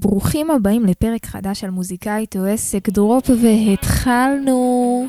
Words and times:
ברוכים 0.00 0.50
הבאים 0.50 0.86
לפרק 0.86 1.26
חדש 1.26 1.60
של 1.60 1.70
מוזיקאית 1.70 2.36
או 2.36 2.44
עסק 2.44 2.88
דרופ 2.88 3.30
והתחלנו. 3.42 5.06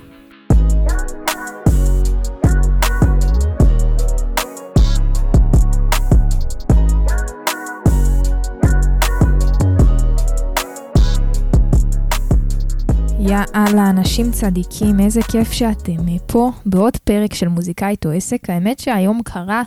יאללה, 13.19 13.89
אנשים 13.89 14.31
צדיקים, 14.31 14.99
איזה 14.99 15.21
כיף 15.31 15.51
שאתם 15.51 16.17
פה 16.27 16.51
בעוד 16.65 16.97
פרק 16.97 17.33
של 17.33 17.47
מוזיקאית 17.47 18.05
או 18.05 18.11
עסק. 18.11 18.49
האמת 18.49 18.79
שהיום 18.79 19.21
קרה 19.23 19.63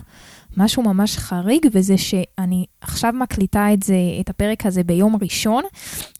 משהו 0.57 0.83
ממש 0.83 1.17
חריג, 1.17 1.65
וזה 1.71 1.97
שאני 1.97 2.65
עכשיו 2.81 3.13
מקליטה 3.13 3.73
את 3.73 3.83
זה, 3.83 3.95
את 4.19 4.29
הפרק 4.29 4.65
הזה 4.65 4.83
ביום 4.83 5.17
ראשון, 5.21 5.63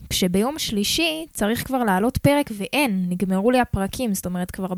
כשביום 0.09 0.59
שלישי 0.59 1.25
צריך 1.33 1.67
כבר 1.67 1.83
לעלות 1.83 2.17
פרק 2.17 2.51
ואין, 2.57 3.05
נגמרו 3.09 3.51
לי 3.51 3.59
הפרקים, 3.59 4.13
זאת 4.13 4.25
אומרת 4.25 4.51
כבר 4.51 4.73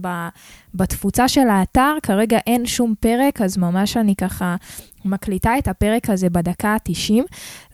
בתפוצה 0.73 1.27
של 1.27 1.49
האתר 1.49 1.93
כרגע 2.03 2.37
אין 2.47 2.65
שום 2.65 2.93
פרק, 2.99 3.41
אז 3.41 3.57
ממש 3.57 3.97
אני 3.97 4.15
ככה 4.15 4.55
מקליטה 5.07 5.57
את 5.57 5.67
הפרק 5.67 6.09
הזה 6.09 6.29
בדקה 6.29 6.67
ה-90, 6.67 7.23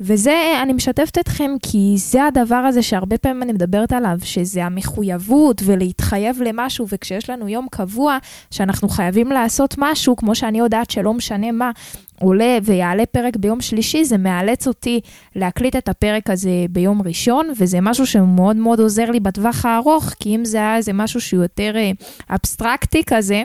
וזה, 0.02 0.60
אני 0.64 0.74
משתפת 0.74 1.18
אתכם 1.18 1.52
כי 1.62 1.94
זה 1.98 2.26
הדבר 2.26 2.56
הזה 2.56 2.82
שהרבה 2.82 3.18
פעמים 3.18 3.44
אני 3.44 3.54
מדברת 3.54 3.94
עליו, 3.94 4.18
שזה 4.24 4.66
המחויבות 4.66 5.62
ולהתחייב 5.66 6.42
למשהו, 6.42 6.86
וכשיש 6.90 7.30
לנו 7.30 7.50
יום 7.50 7.68
קבוע 7.72 8.18
שאנחנו 8.52 8.90
חייבים 8.90 9.30
לעשות 9.30 9.76
משהו, 9.78 10.16
כמו 10.16 10.36
שאני 10.36 10.60
יודעת 10.60 10.90
שלא 10.90 11.14
משנה 11.14 11.52
מה, 11.52 11.72
עולה 12.20 12.58
ויעלה 12.64 13.06
פרק 13.06 13.36
ביום 13.36 13.62
שלישי, 13.62 14.06
זה 14.06 14.18
מאלץ 14.18 14.68
אותי 14.68 15.00
להקליט 15.36 15.76
את 15.76 15.90
הפרק 15.90 16.30
הזה 16.30 16.66
ביום 16.70 17.02
ראשון, 17.02 17.50
וזה 17.60 17.82
משהו 17.82 18.08
שמאוד 18.08 18.56
מאוד 18.56 18.80
עוזר 18.80 19.12
לי 19.12 19.20
בטווח 19.20 19.66
הארוך, 19.66 20.14
כי 20.20 20.36
אם 20.36 20.46
זה 20.46 20.58
היה 20.58 20.78
איזה 20.78 20.94
משהו 20.94 21.22
שהוא 21.22 21.42
יותר 21.44 21.74
אה, 21.76 21.92
אבסטרקטי 22.30 23.04
כזה, 23.08 23.44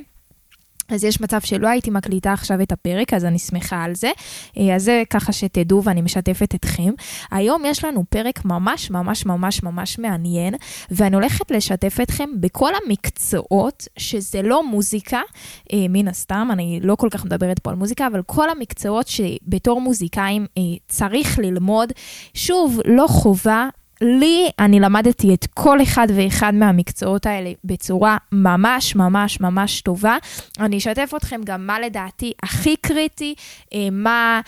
אז 0.89 1.05
יש 1.05 1.20
מצב 1.20 1.41
שלא 1.41 1.69
הייתי 1.69 1.91
מקליטה 1.91 2.33
עכשיו 2.33 2.62
את 2.62 2.72
הפרק, 2.72 3.14
אז 3.14 3.25
אני 3.25 3.39
שמחה 3.39 3.84
על 3.84 3.94
זה. 3.94 4.11
אה, 4.58 4.75
אז 4.75 4.83
זה 4.83 5.03
ככה 5.11 5.33
שתדעו 5.33 5.84
ואני 5.84 6.03
משתפת 6.03 6.55
אתכם. 6.55 6.91
היום 7.31 7.62
יש 7.67 7.84
לנו 7.84 8.05
פרק 8.11 8.44
ממש 8.44 8.91
ממש 8.91 9.27
ממש 9.27 9.62
ממש 9.62 9.98
מעניין, 9.98 10.55
ואני 10.91 11.16
הולכת 11.16 11.50
לשתף 11.50 11.98
אתכם 12.03 12.28
בכל 12.41 12.72
המקצועות, 12.84 13.89
שזה 13.97 14.42
לא 14.42 14.66
מוזיקה, 14.66 15.20
אה, 15.72 15.86
מן 15.89 16.09
הסתם, 16.09 16.48
אני 16.53 16.81
לא 16.83 16.94
כל 16.94 17.09
כך 17.11 17.25
מדברת 17.25 17.59
פה 17.59 17.70
על 17.70 17.77
מוזיקה, 17.77 18.06
אבל 18.06 18.22
כל 18.27 18.50
המקצועות 18.50 19.09
שבתור 19.09 19.81
מוזיקאים 19.81 20.47
אה, 20.59 20.62
צריך 20.89 21.39
ללמוד. 21.39 21.92
שוב, 22.34 22.81
לא 22.84 23.06
חובה, 23.09 23.69
לי, 24.00 24.50
אני 24.58 24.80
למדתי 24.80 25.34
את 25.34 25.46
כל 25.54 25.82
אחד 25.82 26.06
ואחד 26.14 26.54
מהמקצועות 26.54 27.27
האלה 27.27 27.52
בצורה 27.64 28.16
ממש 28.32 28.96
ממש 28.96 29.41
ממש 29.41 29.80
טובה. 29.80 30.16
אני 30.60 30.78
אשתף 30.78 31.12
אתכם 31.16 31.41
גם 31.44 31.66
מה 31.66 31.80
לדעתי 31.80 32.32
הכי 32.42 32.76
קריטי, 32.76 33.34
אה, 33.74 33.88
מה 33.92 34.41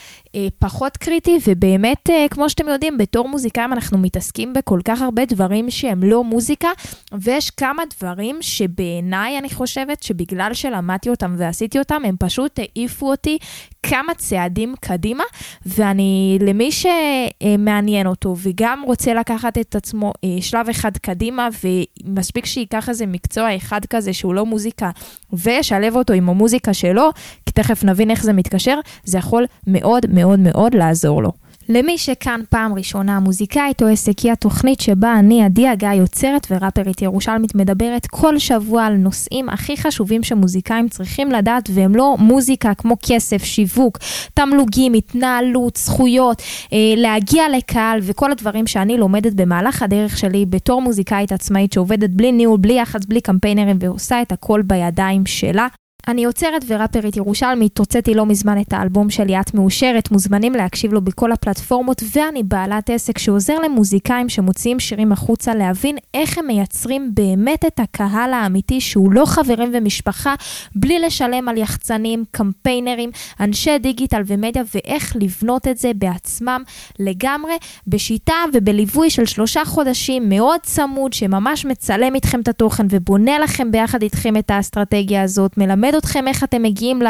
פחות 0.59 0.97
קריטי, 0.97 1.37
ובאמת, 1.47 2.09
אה, 2.09 2.25
כמו 2.29 2.49
שאתם 2.49 2.67
יודעים, 2.67 2.97
בתור 2.97 3.29
מוזיקאים 3.29 3.73
אנחנו 3.73 3.97
מתעסקים 3.97 4.53
בכל 4.53 4.79
כך 4.85 5.01
הרבה 5.01 5.25
דברים 5.25 5.69
שהם 5.71 6.03
לא 6.03 6.23
מוזיקה, 6.23 6.69
ויש 7.13 7.49
כמה 7.49 7.83
דברים 7.97 8.37
שבעיניי 8.41 9.37
אני 9.37 9.49
חושבת 9.49 10.03
שבגלל 10.03 10.53
שלמדתי 10.53 11.09
אותם 11.09 11.35
ועשיתי 11.37 11.79
אותם, 11.79 12.01
הם 12.05 12.15
פשוט 12.19 12.59
העיפו 12.59 13.11
אותי 13.11 13.37
כמה 13.83 14.13
צעדים 14.13 14.75
קדימה, 14.79 15.23
ואני, 15.65 16.37
למי 16.41 16.69
שמעניין 16.71 18.07
אותו 18.07 18.35
וגם 18.43 18.83
רוצה 18.85 19.13
לקחת 19.13 19.57
את 19.57 19.75
עצמו 19.75 20.13
אה, 20.23 20.41
שלב 20.41 20.69
אחד 20.69 20.97
קדימה, 20.97 21.47
ומספיק 21.63 22.45
שייקח 22.45 22.89
איזה 22.89 23.05
מקצוע 23.05 23.55
אחד 23.55 23.85
כזה 23.85 24.13
שהוא 24.13 24.33
לא 24.33 24.45
מוזיקה, 24.45 24.89
וישלב 25.33 25.95
אותו 25.95 26.13
עם 26.13 26.29
המוזיקה 26.29 26.73
שלו, 26.73 27.09
כי 27.45 27.51
תכף 27.51 27.83
נבין 27.83 28.11
איך 28.11 28.23
זה 28.23 28.33
מתקשר, 28.33 28.79
זה 29.03 29.17
יכול 29.17 29.45
מאוד 29.67 30.05
מאוד 30.09 30.20
מאוד 30.37 30.75
לעזור 30.75 31.23
לו. 31.23 31.31
למי 31.69 31.97
שכאן 31.97 32.41
פעם 32.49 32.73
ראשונה, 32.73 33.19
מוזיקאית 33.19 33.81
או 33.81 33.87
עסק 33.87 34.19
היא 34.19 34.31
התוכנית 34.31 34.81
שבה 34.81 35.19
אני, 35.19 35.43
עדי 35.43 35.67
הגיא, 35.67 35.89
יוצרת 35.89 36.47
וראפרית 36.51 37.01
ירושלמית, 37.01 37.55
מדברת 37.55 38.05
כל 38.05 38.39
שבוע 38.39 38.85
על 38.85 38.93
נושאים 38.93 39.49
הכי 39.49 39.77
חשובים 39.77 40.23
שמוזיקאים 40.23 40.89
צריכים 40.89 41.31
לדעת, 41.31 41.69
והם 41.73 41.95
לא 41.95 42.15
מוזיקה 42.19 42.73
כמו 42.73 42.95
כסף, 43.05 43.43
שיווק, 43.43 43.97
תמלוגים, 44.33 44.93
התנהלות, 44.93 45.77
זכויות, 45.77 46.41
אה, 46.73 46.77
להגיע 46.97 47.43
לקהל 47.57 47.99
וכל 48.03 48.31
הדברים 48.31 48.67
שאני 48.67 48.97
לומדת 48.97 49.33
במהלך 49.33 49.83
הדרך 49.83 50.17
שלי 50.17 50.45
בתור 50.45 50.81
מוזיקאית 50.81 51.31
עצמאית 51.31 51.73
שעובדת 51.73 52.09
בלי 52.09 52.31
ניהול, 52.31 52.57
בלי 52.57 52.73
יח"צ, 52.73 53.05
בלי 53.05 53.21
קמפיינרים 53.21 53.77
ועושה 53.79 54.21
את 54.21 54.31
הכל 54.31 54.61
בידיים 54.61 55.25
שלה. 55.25 55.67
אני 56.07 56.23
יוצרת 56.23 56.65
וראפרית 56.67 57.17
ירושלמית, 57.17 57.77
הוצאתי 57.77 58.13
לא 58.13 58.25
מזמן 58.25 58.61
את 58.61 58.73
האלבום 58.73 59.09
שלי 59.09 59.39
את 59.39 59.53
מאושרת, 59.53 60.11
מוזמנים 60.11 60.53
להקשיב 60.53 60.93
לו 60.93 61.01
בכל 61.01 61.31
הפלטפורמות, 61.31 62.03
ואני 62.15 62.43
בעלת 62.43 62.89
עסק 62.89 63.17
שעוזר 63.17 63.59
למוזיקאים 63.59 64.29
שמוציאים 64.29 64.79
שירים 64.79 65.11
החוצה 65.11 65.55
להבין 65.55 65.97
איך 66.13 66.37
הם 66.37 66.47
מייצרים 66.47 67.11
באמת 67.13 67.65
את 67.65 67.79
הקהל 67.79 68.33
האמיתי 68.33 68.81
שהוא 68.81 69.13
לא 69.13 69.25
חברים 69.25 69.71
ומשפחה, 69.73 70.35
בלי 70.75 70.99
לשלם 70.99 71.49
על 71.49 71.57
יחצנים, 71.57 72.23
קמפיינרים, 72.31 73.09
אנשי 73.39 73.77
דיגיטל 73.77 74.21
ומדיה, 74.25 74.63
ואיך 74.75 75.15
לבנות 75.19 75.67
את 75.67 75.77
זה 75.77 75.91
בעצמם 75.95 76.63
לגמרי, 76.99 77.53
בשיטה 77.87 78.33
ובליווי 78.53 79.09
של 79.09 79.25
שלושה 79.25 79.65
חודשים 79.65 80.29
מאוד 80.29 80.59
צמוד, 80.63 81.13
שממש 81.13 81.65
מצלם 81.65 82.15
איתכם 82.15 82.39
את 82.39 82.47
התוכן 82.47 82.85
ובונה 82.89 83.39
לכם 83.39 83.71
ביחד 83.71 84.01
איתכם 84.01 84.37
את 84.37 84.51
האסטרטגיה 84.51 85.23
הזאת, 85.23 85.57
מלמד 85.57 85.90
מלמד 85.91 86.03
אתכם 86.03 86.27
איך 86.27 86.43
אתם 86.43 86.63
מגיעים 86.63 87.01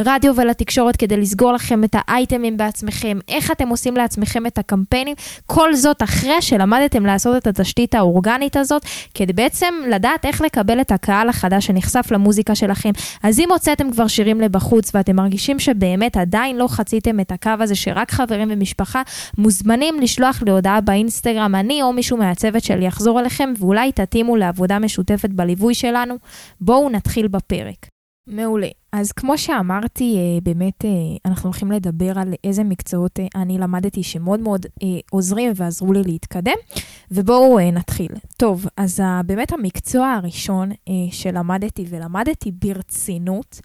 לרדיו 0.00 0.36
ולתקשורת 0.36 0.96
כדי 0.96 1.16
לסגור 1.16 1.52
לכם 1.52 1.84
את 1.84 1.96
האייטמים 1.98 2.56
בעצמכם, 2.56 3.18
איך 3.28 3.50
אתם 3.50 3.68
עושים 3.68 3.96
לעצמכם 3.96 4.46
את 4.46 4.58
הקמפיינים, 4.58 5.14
כל 5.46 5.74
זאת 5.74 6.02
אחרי 6.02 6.42
שלמדתם 6.42 7.06
לעשות 7.06 7.36
את 7.36 7.46
התשתית 7.46 7.94
האורגנית 7.94 8.56
הזאת, 8.56 8.82
כדי 9.14 9.32
בעצם 9.32 9.74
לדעת 9.90 10.24
איך 10.24 10.40
לקבל 10.40 10.80
את 10.80 10.92
הקהל 10.92 11.28
החדש 11.28 11.66
שנחשף 11.66 12.06
למוזיקה 12.10 12.54
שלכם. 12.54 12.90
אז 13.22 13.40
אם 13.40 13.52
הוצאתם 13.52 13.90
כבר 13.90 14.06
שירים 14.06 14.40
לבחוץ 14.40 14.90
ואתם 14.94 15.16
מרגישים 15.16 15.58
שבאמת 15.58 16.16
עדיין 16.16 16.56
לא 16.56 16.68
חציתם 16.68 17.20
את 17.20 17.32
הקו 17.32 17.50
הזה 17.60 17.74
שרק 17.74 18.10
חברים 18.10 18.48
ומשפחה, 18.50 19.02
מוזמנים 19.38 20.00
לשלוח 20.00 20.42
לי 20.42 20.50
הודעה 20.50 20.80
באינסטגרם, 20.80 21.54
אני 21.54 21.82
או 21.82 21.92
מישהו 21.92 22.16
מהצוות 22.16 22.64
שלי 22.64 22.86
יחזור 22.86 23.20
אליכם 23.20 23.52
ואולי 23.58 23.92
תתאימו 23.92 24.36
לעבודה 24.36 24.78
משותפת 24.78 25.30
בליווי 25.30 25.74
שלנו. 25.74 26.14
בואו 26.60 26.90
נתחיל 26.90 27.28
בפרק. 27.28 27.99
מעולה. 28.26 28.68
אז 28.92 29.12
כמו 29.12 29.38
שאמרתי, 29.38 30.16
אה, 30.16 30.40
באמת 30.42 30.84
אה, 30.84 30.90
אנחנו 31.24 31.48
הולכים 31.48 31.72
לדבר 31.72 32.18
על 32.18 32.34
איזה 32.44 32.64
מקצועות 32.64 33.20
אה, 33.20 33.26
אני 33.42 33.58
למדתי 33.58 34.02
שמאוד 34.02 34.40
מאוד 34.40 34.66
עוזרים 35.10 35.52
ועזרו 35.56 35.92
לי 35.92 36.02
להתקדם, 36.02 36.56
ובואו 37.10 37.70
נתחיל. 37.72 38.12
טוב, 38.36 38.66
אז 38.76 39.02
באמת 39.26 39.52
המקצוע 39.52 40.08
הראשון 40.08 40.70
שלמדתי 41.10 41.84
ולמדתי 41.88 42.52
ברצינות, 42.52 43.60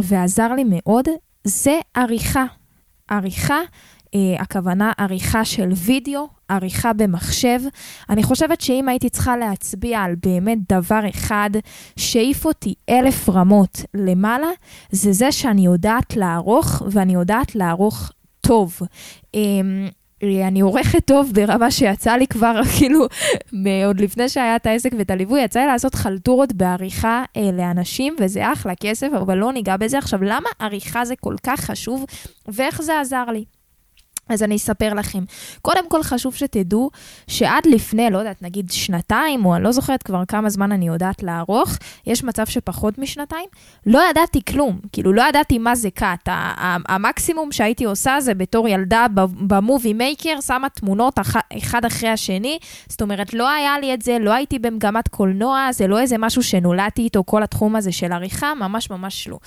ועזר 0.00 0.52
לי 0.52 0.64
מאוד, 0.66 1.04
זה 1.44 1.78
עריכה. 1.94 2.44
עריכה 3.08 3.58
הכוונה 4.38 4.92
עריכה 4.98 5.44
של 5.44 5.72
וידאו, 5.72 6.28
עריכה 6.48 6.92
במחשב. 6.92 7.60
אני 8.10 8.22
חושבת 8.22 8.60
שאם 8.60 8.88
הייתי 8.88 9.08
צריכה 9.08 9.36
להצביע 9.36 10.00
על 10.00 10.14
באמת 10.26 10.58
דבר 10.68 11.00
אחד 11.08 11.50
שהעיף 11.96 12.44
אותי 12.44 12.74
אלף 12.88 13.28
רמות 13.28 13.80
למעלה, 13.94 14.48
זה 14.90 15.12
זה 15.12 15.32
שאני 15.32 15.64
יודעת 15.64 16.16
לערוך, 16.16 16.82
ואני 16.90 17.14
יודעת 17.14 17.54
לערוך 17.54 18.12
טוב. 18.40 18.78
אמ, 19.34 19.88
אני 20.22 20.60
עורכת 20.60 21.04
טוב 21.04 21.32
ברמה 21.34 21.70
שיצא 21.70 22.12
לי 22.12 22.26
כבר, 22.26 22.60
כאילו, 22.78 23.06
עוד 23.86 24.00
לפני 24.00 24.28
שהיה 24.28 24.56
את 24.56 24.66
העסק 24.66 24.90
ואת 24.98 25.10
הליווי, 25.10 25.40
יצא 25.40 25.60
לי 25.60 25.66
לעשות 25.66 25.94
חלטורות 25.94 26.52
בעריכה 26.52 27.24
אה, 27.36 27.50
לאנשים, 27.52 28.16
וזה 28.20 28.52
אחלה 28.52 28.74
כסף, 28.74 29.08
אבל 29.20 29.38
לא 29.38 29.52
ניגע 29.52 29.76
בזה. 29.76 29.98
עכשיו, 29.98 30.22
למה 30.22 30.48
עריכה 30.58 31.04
זה 31.04 31.14
כל 31.16 31.34
כך 31.42 31.60
חשוב, 31.60 32.04
ואיך 32.48 32.82
זה 32.82 33.00
עזר 33.00 33.24
לי? 33.24 33.44
אז 34.28 34.42
אני 34.42 34.56
אספר 34.56 34.94
לכם. 34.94 35.24
קודם 35.62 35.88
כל 35.88 36.02
חשוב 36.02 36.34
שתדעו 36.34 36.90
שעד 37.26 37.66
לפני, 37.66 38.10
לא 38.10 38.18
יודעת, 38.18 38.42
נגיד 38.42 38.70
שנתיים, 38.70 39.44
או 39.44 39.56
אני 39.56 39.64
לא 39.64 39.72
זוכרת 39.72 40.02
כבר 40.02 40.24
כמה 40.28 40.50
זמן 40.50 40.72
אני 40.72 40.86
יודעת 40.86 41.22
לערוך, 41.22 41.70
יש 42.06 42.24
מצב 42.24 42.46
שפחות 42.46 42.98
משנתיים, 42.98 43.46
לא 43.86 44.02
ידעתי 44.10 44.40
כלום. 44.44 44.80
כאילו, 44.92 45.12
לא 45.12 45.22
ידעתי 45.28 45.58
מה 45.58 45.74
זה 45.74 45.90
קאט. 45.90 46.28
המקסימום 46.88 47.52
שהייתי 47.52 47.84
עושה 47.84 48.20
זה 48.20 48.34
בתור 48.34 48.68
ילדה 48.68 49.06
במובי 49.46 49.92
מייקר, 49.92 50.40
שמה 50.40 50.68
תמונות 50.68 51.18
אחד 51.58 51.84
אחרי 51.84 52.08
השני. 52.08 52.58
זאת 52.88 53.02
אומרת, 53.02 53.34
לא 53.34 53.50
היה 53.50 53.78
לי 53.78 53.94
את 53.94 54.02
זה, 54.02 54.18
לא 54.20 54.32
הייתי 54.32 54.58
במגמת 54.58 55.08
קולנוע, 55.08 55.68
זה 55.72 55.86
לא 55.86 56.00
איזה 56.00 56.18
משהו 56.18 56.42
שנולדתי 56.42 57.02
איתו, 57.02 57.24
כל 57.26 57.42
התחום 57.42 57.76
הזה 57.76 57.92
של 57.92 58.12
עריכה, 58.12 58.54
ממש 58.54 58.90
ממש 58.90 59.28
לא. 59.28 59.38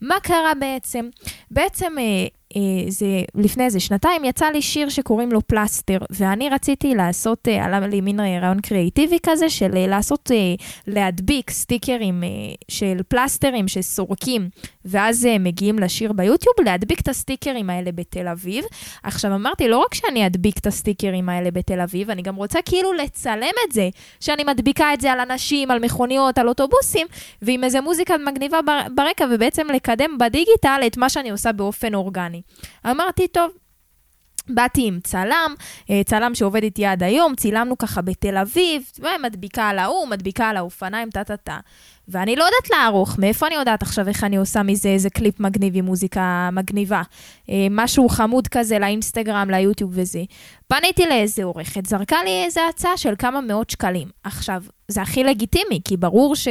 מה 0.00 0.14
קרה 0.22 0.52
בעצם? 0.60 1.08
בעצם... 1.50 1.92
אה, 2.58 2.90
זה, 2.90 3.06
לפני 3.34 3.64
איזה 3.64 3.80
שנתיים, 3.80 4.24
יצא 4.24 4.46
לי 4.46 4.62
שיר 4.62 4.88
שקוראים 4.88 5.32
לו 5.32 5.40
פלסטר, 5.46 5.98
ואני 6.10 6.48
רציתי 6.48 6.94
לעשות, 6.94 7.48
עלה 7.48 7.80
לי 7.80 8.00
מין 8.00 8.20
רעיון 8.20 8.60
קריאיטיבי 8.60 9.18
כזה, 9.22 9.50
של 9.50 9.86
לעשות, 9.86 10.30
להדביק 10.86 11.50
סטיקרים 11.50 12.22
של 12.68 13.00
פלסטרים 13.08 13.68
שסורקים, 13.68 14.48
ואז 14.84 15.28
מגיעים 15.40 15.78
לשיר 15.78 16.12
ביוטיוב, 16.12 16.54
להדביק 16.64 17.00
את 17.00 17.08
הסטיקרים 17.08 17.70
האלה 17.70 17.92
בתל 17.92 18.28
אביב. 18.28 18.64
עכשיו, 19.02 19.34
אמרתי, 19.34 19.68
לא 19.68 19.78
רק 19.78 19.94
שאני 19.94 20.26
אדביק 20.26 20.58
את 20.58 20.66
הסטיקרים 20.66 21.28
האלה 21.28 21.50
בתל 21.50 21.80
אביב, 21.80 22.10
אני 22.10 22.22
גם 22.22 22.36
רוצה 22.36 22.62
כאילו 22.62 22.92
לצלם 22.92 23.54
את 23.66 23.72
זה, 23.72 23.88
שאני 24.20 24.44
מדביקה 24.44 24.94
את 24.94 25.00
זה 25.00 25.12
על 25.12 25.20
אנשים, 25.20 25.70
על 25.70 25.78
מכוניות, 25.78 26.38
על 26.38 26.48
אוטובוסים, 26.48 27.06
ועם 27.42 27.64
איזה 27.64 27.80
מוזיקה 27.80 28.14
מגניבה 28.26 28.58
ברקע, 28.94 29.26
ובעצם 29.30 29.66
לקדם 29.74 30.18
בדיגיטל 30.18 30.80
את 30.86 30.96
מה 30.96 31.08
שאני 31.08 31.30
עושה 31.30 31.52
באופן 31.52 31.94
אורגני. 31.94 32.42
אמרתי, 32.86 33.28
טוב, 33.28 33.50
באתי 34.48 34.86
עם 34.86 35.00
צלם, 35.04 35.54
אה, 35.90 36.00
צלם 36.04 36.34
שעובד 36.34 36.62
איתי 36.62 36.86
עד 36.86 37.02
היום, 37.02 37.34
צילמנו 37.34 37.78
ככה 37.78 38.02
בתל 38.02 38.36
אביב, 38.36 38.82
מדביקה 39.22 39.68
על 39.68 39.78
ההוא, 39.78 40.08
מדביקה 40.08 40.48
על 40.48 40.56
האופניים, 40.56 41.10
טה-טה-טה. 41.10 41.58
ואני 42.08 42.36
לא 42.36 42.44
יודעת 42.44 42.70
לערוך, 42.70 43.18
מאיפה 43.18 43.46
אני 43.46 43.54
יודעת 43.54 43.82
עכשיו 43.82 44.08
איך 44.08 44.24
אני 44.24 44.36
עושה 44.36 44.62
מזה 44.62 44.88
איזה 44.88 45.10
קליפ 45.10 45.40
מגניב 45.40 45.72
עם 45.76 45.84
מוזיקה 45.84 46.48
מגניבה? 46.52 47.02
אה, 47.50 47.66
משהו 47.70 48.08
חמוד 48.08 48.48
כזה 48.48 48.78
לאינסטגרם, 48.78 49.50
ליוטיוב 49.50 49.90
וזה. 49.94 50.22
פניתי 50.68 51.06
לאיזה 51.06 51.44
עורכת, 51.44 51.86
זרקה 51.86 52.16
לי 52.24 52.44
איזה 52.44 52.60
הצעה 52.70 52.96
של 52.96 53.14
כמה 53.18 53.40
מאות 53.40 53.70
שקלים. 53.70 54.08
עכשיו, 54.24 54.62
זה 54.88 55.02
הכי 55.02 55.24
לגיטימי, 55.24 55.80
כי 55.84 55.96
ברור 55.96 56.36
ש... 56.36 56.48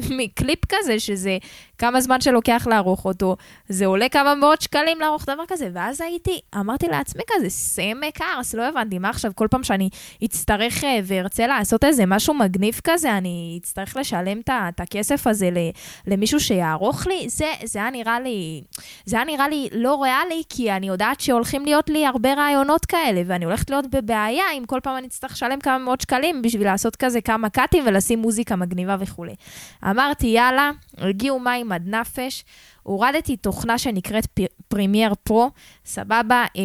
מקליפ 0.18 0.58
כזה, 0.68 1.00
שזה 1.00 1.38
כמה 1.78 2.00
זמן 2.00 2.20
שלוקח 2.20 2.66
לערוך 2.70 3.04
אותו, 3.04 3.36
זה 3.68 3.86
עולה 3.86 4.08
כמה 4.08 4.34
מאות 4.34 4.60
שקלים 4.62 5.00
לערוך 5.00 5.24
דבר 5.26 5.42
כזה, 5.48 5.68
ואז 5.74 6.00
הייתי, 6.00 6.40
אמרתי 6.56 6.88
לעצמי 6.88 7.22
כזה, 7.26 7.50
סמק 7.50 8.20
ארס, 8.20 8.54
לא 8.54 8.68
הבנתי, 8.68 8.98
מה 8.98 9.08
עכשיו, 9.10 9.32
כל 9.34 9.46
פעם 9.50 9.62
שאני 9.62 9.88
אצטרך 10.24 10.84
אה, 10.84 10.98
וארצה 11.04 11.46
לעשות 11.46 11.84
איזה 11.84 12.06
משהו 12.06 12.34
מגניב 12.34 12.80
כזה, 12.84 13.18
אני 13.18 13.58
אצטרך 13.62 13.96
לשלם 13.96 14.40
את 14.48 14.80
הכסף 14.80 15.26
הזה 15.26 15.50
למישהו 16.06 16.40
שיערוך 16.40 17.06
לי? 17.06 17.28
זה, 17.28 17.46
זה 17.64 17.78
היה 17.78 17.90
נראה 17.90 18.20
לי, 18.20 18.62
זה 19.04 19.16
היה 19.16 19.24
נראה 19.24 19.48
לי 19.48 19.68
לא 19.72 20.02
ריאלי, 20.02 20.42
כי 20.48 20.72
אני 20.72 20.88
יודעת 20.88 21.20
שהולכים 21.20 21.64
להיות 21.64 21.90
לי 21.90 22.06
הרבה 22.06 22.34
רעיונות 22.34 22.84
כאלה, 22.86 23.22
ואני 23.26 23.44
הולכת 23.44 23.70
להיות 23.70 23.86
בבעיה 23.90 24.44
אם 24.58 24.64
כל 24.66 24.80
פעם 24.82 24.96
אני 24.96 25.06
אצטרך 25.06 25.32
לשלם 25.32 25.60
כמה 25.60 25.78
מאות 25.78 26.00
שקלים 26.00 26.42
בשביל 26.42 26.64
לעשות 26.64 26.96
כזה 26.96 27.20
כמה 27.20 27.48
קאטים 27.48 27.84
ולשים 27.86 28.18
מוזיקה 28.18 28.56
מגניבה 28.56 28.96
וכולי. 29.00 29.34
אמרתי, 29.90 30.26
יאללה, 30.26 30.70
הגיעו 30.98 31.38
מים 31.38 31.63
עד 31.72 31.88
נפש, 31.88 32.44
הורדתי 32.82 33.36
תוכנה 33.36 33.78
שנקראת 33.78 34.26
Premiere 34.68 35.14
Pro, 35.22 35.50
סבבה, 35.84 36.44
אה, 36.56 36.62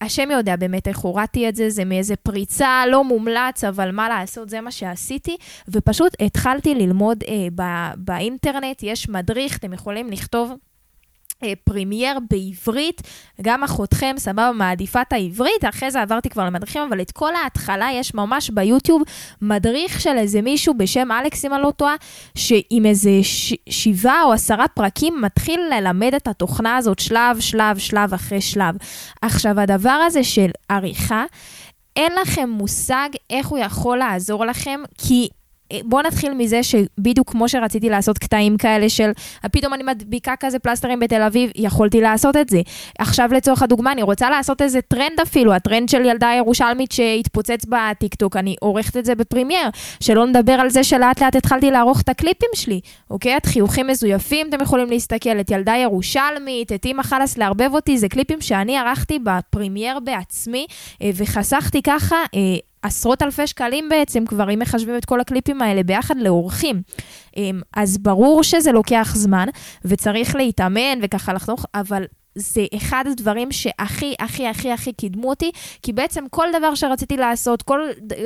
השם 0.00 0.30
יודע 0.30 0.56
באמת 0.56 0.88
איך 0.88 0.98
הורדתי 0.98 1.48
את 1.48 1.56
זה, 1.56 1.70
זה 1.70 1.84
מאיזה 1.84 2.16
פריצה 2.16 2.84
לא 2.90 3.04
מומלץ, 3.04 3.64
אבל 3.64 3.90
מה 3.90 4.08
לעשות, 4.08 4.48
זה 4.48 4.60
מה 4.60 4.70
שעשיתי, 4.70 5.36
ופשוט 5.68 6.12
התחלתי 6.20 6.74
ללמוד 6.74 7.24
אה, 7.28 7.64
באינטרנט, 7.96 8.82
יש 8.82 9.08
מדריך, 9.08 9.58
אתם 9.58 9.72
יכולים 9.72 10.10
לכתוב 10.10 10.52
Premiere 11.64 12.18
בעברית, 12.30 13.02
גם 13.42 13.64
אחותכם, 13.64 14.14
סבבה, 14.18 14.52
מעדיפה 14.52 15.02
את 15.02 15.12
העברית, 15.12 15.64
אחרי 15.68 15.90
זה 15.90 16.02
עברתי 16.02 16.28
כבר 16.28 16.44
למדריכים, 16.44 16.82
אבל 16.82 17.00
את 17.00 17.10
כל 17.10 17.34
ההתחלה 17.34 17.88
יש 17.92 18.14
ממש 18.14 18.50
ביוטיוב 18.50 19.02
מדריך 19.42 20.00
של 20.00 20.16
איזה 20.18 20.42
מישהו 20.42 20.74
בשם 20.74 21.12
אלכס, 21.12 21.44
אם 21.44 21.54
אני 21.54 21.62
לא 21.62 21.70
טועה, 21.70 21.94
שעם 22.34 22.86
איזה 22.86 23.10
ש- 23.22 23.54
שבעה 23.68 24.22
או 24.22 24.32
עשרה 24.32 24.68
פרקים 24.68 25.20
מתחיל 25.20 25.60
ללמד 25.70 26.14
את 26.14 26.28
התוכנה 26.28 26.76
הזאת 26.76 26.98
שלב, 26.98 27.40
שלב, 27.40 27.78
שלב 27.78 28.14
אחרי 28.14 28.40
שלב. 28.40 28.74
עכשיו, 29.22 29.60
הדבר 29.60 30.00
הזה 30.06 30.24
של 30.24 30.50
עריכה, 30.68 31.24
אין 31.96 32.12
לכם 32.22 32.48
מושג 32.50 33.08
איך 33.30 33.46
הוא 33.46 33.58
יכול 33.58 33.98
לעזור 33.98 34.46
לכם, 34.46 34.80
כי 34.98 35.28
אה, 35.72 35.78
בואו 35.84 36.02
נתחיל 36.02 36.34
מזה 36.34 36.62
שבדיוק 36.62 37.30
כמו 37.30 37.48
שרציתי 37.48 37.88
לעשות 37.88 38.18
קטעים 38.18 38.56
כאלה 38.56 38.88
של 38.88 39.10
פתאום 39.52 39.74
אני 39.74 39.82
מדביקה 39.82 40.34
כזה 40.40 40.58
פלסטרים 40.58 41.00
בתל 41.00 41.22
אביב, 41.22 41.50
יכולתי 41.56 42.00
לעשות 42.00 42.36
את 42.36 42.48
זה. 42.48 42.60
עכשיו 42.98 43.28
לצורך 43.32 43.62
הדוגמה, 43.62 43.92
אני 43.92 44.02
רוצה 44.02 44.30
לעשות 44.30 44.62
איזה 44.62 44.80
טרנד 44.80 45.20
אפילו, 45.22 45.54
הטרנד 45.54 45.88
של 45.88 46.04
ילדה 46.04 46.30
ירושלמית 46.38 46.92
שהתפוצץ 46.92 47.64
בטיקטוק, 47.68 48.36
אני 48.36 48.56
עורכת 48.60 48.96
את 48.96 49.04
זה 49.04 49.14
ב 49.14 49.19
Premiere, 49.19 49.68
שלא 50.00 50.26
נדבר 50.26 50.52
על 50.52 50.70
זה 50.70 50.84
שלאט 50.84 51.22
לאט 51.22 51.36
התחלתי 51.36 51.70
לערוך 51.70 52.00
את 52.00 52.08
הקליפים 52.08 52.48
שלי, 52.54 52.80
אוקיי? 53.10 53.36
את 53.36 53.46
חיוכים 53.46 53.86
מזויפים, 53.86 54.48
אתם 54.48 54.62
יכולים 54.62 54.90
להסתכל, 54.90 55.40
את 55.40 55.50
ילדה 55.50 55.76
ירושלמית, 55.76 56.72
את 56.72 56.84
אימא 56.84 57.02
חלאס 57.02 57.38
לערבב 57.38 57.70
אותי, 57.74 57.98
זה 57.98 58.08
קליפים 58.08 58.40
שאני 58.40 58.78
ערכתי 58.78 59.18
ב 59.18 59.27
Premiere 59.27 60.00
בעצמי, 60.00 60.66
אה, 61.02 61.10
וחסכתי 61.14 61.82
ככה 61.82 62.16
אה, 62.34 62.40
עשרות 62.84 63.22
אלפי 63.22 63.46
שקלים 63.46 63.88
בעצם 63.88 64.26
כבר, 64.26 64.50
אם 64.50 64.58
מחשבים 64.58 64.96
את 64.96 65.04
כל 65.04 65.20
הקליפים 65.20 65.62
האלה 65.62 65.82
ביחד 65.82 66.16
לעורכים. 66.16 66.82
אמ, 67.36 67.60
אז 67.76 67.98
ברור 67.98 68.42
שזה 68.42 68.72
לוקח 68.72 69.12
זמן, 69.16 69.46
וצריך 69.84 70.36
להתאמן 70.36 70.98
וככה 71.02 71.32
לחתוך, 71.32 71.66
אבל 71.74 72.04
זה 72.34 72.66
אחד 72.76 73.04
הדברים 73.06 73.52
שהכי, 73.52 74.14
הכי, 74.18 74.48
הכי, 74.48 74.72
הכי 74.72 74.92
קידמו 74.92 75.28
אותי, 75.28 75.50
כי 75.82 75.92
בעצם 75.92 76.24
כל 76.30 76.48
דבר 76.58 76.74
שרציתי 76.74 77.16
לעשות, 77.16 77.62
כל, 77.62 77.80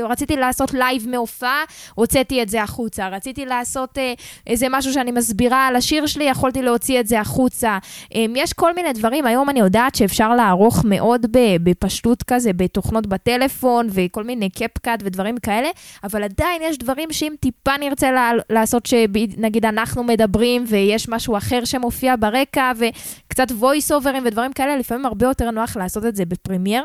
רציתי 0.09 0.37
לעשות 0.37 0.75
live 0.75 1.09
מהופעה, 1.09 1.65
הוצאתי 1.95 2.43
את 2.43 2.49
זה 2.49 2.63
החוצה. 2.63 3.09
רציתי 3.09 3.47
לעשות 3.47 3.99
אה, 3.99 4.15
איזה 4.47 4.67
משהו 4.71 4.93
שאני 4.93 5.11
מסבירה 5.11 5.67
על 5.67 5.77
השיר 5.77 6.07
שלי, 6.07 6.25
יכולתי 6.25 6.63
להוציא 6.63 7.01
את 7.01 7.07
זה 7.07 7.21
החוצה. 7.21 7.79
אה, 8.15 8.25
יש 8.37 8.53
כל 8.53 8.75
מיני 8.75 8.93
דברים, 8.93 9.27
היום 9.27 9.51
אני 9.51 9.61
יודעת 9.61 9.95
שאפשר 9.95 10.35
לערוך 10.35 10.85
מאוד 10.85 11.27
בפשטות 11.63 12.23
כזה, 12.23 12.53
בתוכנות 12.53 13.07
בטלפון, 13.07 13.89
וכל 13.91 14.25
מיני 14.25 14.51
קפקאט 14.51 15.01
ודברים 15.05 15.37
כאלה, 15.37 15.69
אבל 16.05 16.23
עדיין 16.23 16.63
יש 16.65 16.79
דברים 16.79 17.13
שאם 17.13 17.35
טיפה 17.41 17.77
נרצה 17.77 18.11
לעשות, 18.51 18.87
שנגיד 18.87 19.65
אנחנו 19.65 20.05
מדברים, 20.05 20.65
ויש 20.69 21.09
משהו 21.09 21.37
אחר 21.37 21.65
שמופיע 21.65 22.15
ברקע, 22.19 22.73
וקצת 22.79 23.51
voice 23.51 23.98
אוברים 23.99 24.23
ודברים 24.27 24.53
כאלה, 24.53 24.77
לפעמים 24.77 25.07
הרבה 25.07 25.27
יותר 25.27 25.51
נוח 25.51 25.77
לעשות 25.77 26.07
את 26.07 26.17
זה 26.17 26.25
בפרמייר. 26.25 26.85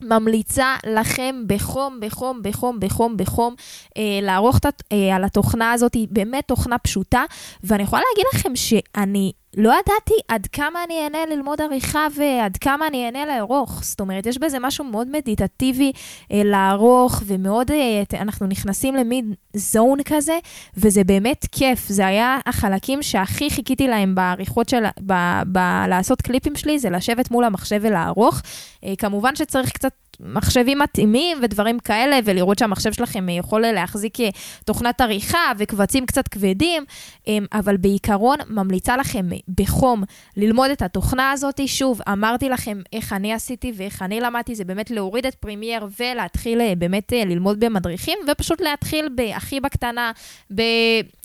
ממליצה 0.00 0.76
לכם 0.86 1.42
בחום, 1.46 2.00
בחום, 2.00 2.40
בחום, 2.42 2.80
בחום, 2.80 3.16
בחום, 3.16 3.54
אה, 3.96 4.02
לערוך 4.22 4.58
את, 4.58 4.82
אה, 4.92 5.16
על 5.16 5.24
התוכנה 5.24 5.72
הזאת, 5.72 5.94
היא 5.94 6.08
באמת 6.10 6.44
תוכנה 6.48 6.78
פשוטה, 6.78 7.24
ואני 7.64 7.82
יכולה 7.82 8.02
להגיד 8.10 8.26
לכם 8.34 8.56
שאני 8.56 9.32
לא 9.56 9.70
ידעתי 9.70 10.14
עד 10.28 10.46
כמה 10.46 10.84
אני 10.84 11.04
אהנה 11.04 11.26
ללמוד 11.26 11.60
עריכה 11.60 12.06
ועד 12.16 12.56
כמה 12.56 12.86
אני 12.86 13.06
אהנה 13.06 13.26
לערוך. 13.26 13.80
זאת 13.84 14.00
אומרת, 14.00 14.26
יש 14.26 14.38
בזה 14.38 14.58
משהו 14.58 14.84
מאוד 14.84 15.08
מדיטטיבי 15.10 15.92
אה, 16.32 16.42
לערוך, 16.44 17.22
ומאוד, 17.26 17.70
אה, 17.70 18.02
אנחנו 18.20 18.46
נכנסים 18.46 18.94
למין 18.94 19.34
זון 19.56 19.98
כזה, 20.04 20.38
וזה 20.76 21.04
באמת 21.04 21.46
כיף. 21.52 21.88
זה 21.88 22.06
היה 22.06 22.38
החלקים 22.46 23.02
שהכי 23.02 23.50
חיכיתי 23.50 23.88
להם 23.88 24.14
בעריכות 24.14 24.68
של, 24.68 24.84
ב, 25.06 25.12
ב, 25.52 25.58
לעשות 25.88 26.22
קליפים 26.22 26.56
שלי, 26.56 26.78
זה 26.78 26.90
לשבת 26.90 27.30
מול 27.30 27.44
המחשב 27.44 27.78
ולערוך. 27.82 28.42
אה, 28.84 28.94
כמובן 28.98 29.36
שצריך 29.36 29.70
קצת 29.70 29.92
מחשבים 30.22 30.78
מתאימים 30.78 31.38
ודברים 31.42 31.78
כאלה, 31.78 32.18
ולראות 32.24 32.58
שהמחשב 32.58 32.92
שלכם 32.92 33.28
יכול 33.28 33.60
להחזיק 33.60 34.20
אה, 34.20 34.28
תוכנת 34.64 35.00
עריכה 35.00 35.52
וקבצים 35.58 36.06
קצת 36.06 36.28
כבדים, 36.28 36.84
אמ, 37.26 37.46
אבל 37.52 37.76
בעיקרון 37.76 38.38
ממליצה 38.48 38.96
לכם 38.96 39.28
בחום 39.58 40.02
ללמוד 40.36 40.70
את 40.70 40.82
התוכנה 40.82 41.30
הזאת. 41.30 41.60
שוב, 41.66 42.00
אמרתי 42.08 42.48
לכם 42.48 42.80
איך 42.92 43.12
אני 43.12 43.32
עשיתי 43.32 43.72
ואיך 43.76 44.02
אני 44.02 44.20
למדתי, 44.20 44.54
זה 44.54 44.64
באמת 44.64 44.90
להוריד 44.90 45.26
את 45.26 45.34
Premiere 45.34 45.86
ולהתחיל 46.00 46.60
אה, 46.60 46.74
באמת 46.78 47.12
אה, 47.12 47.24
ללמוד 47.24 47.60
במדריכים, 47.60 48.18
ופשוט 48.28 48.60
להתחיל 48.60 49.08
הכי 49.34 49.60
בקטנה, 49.60 50.12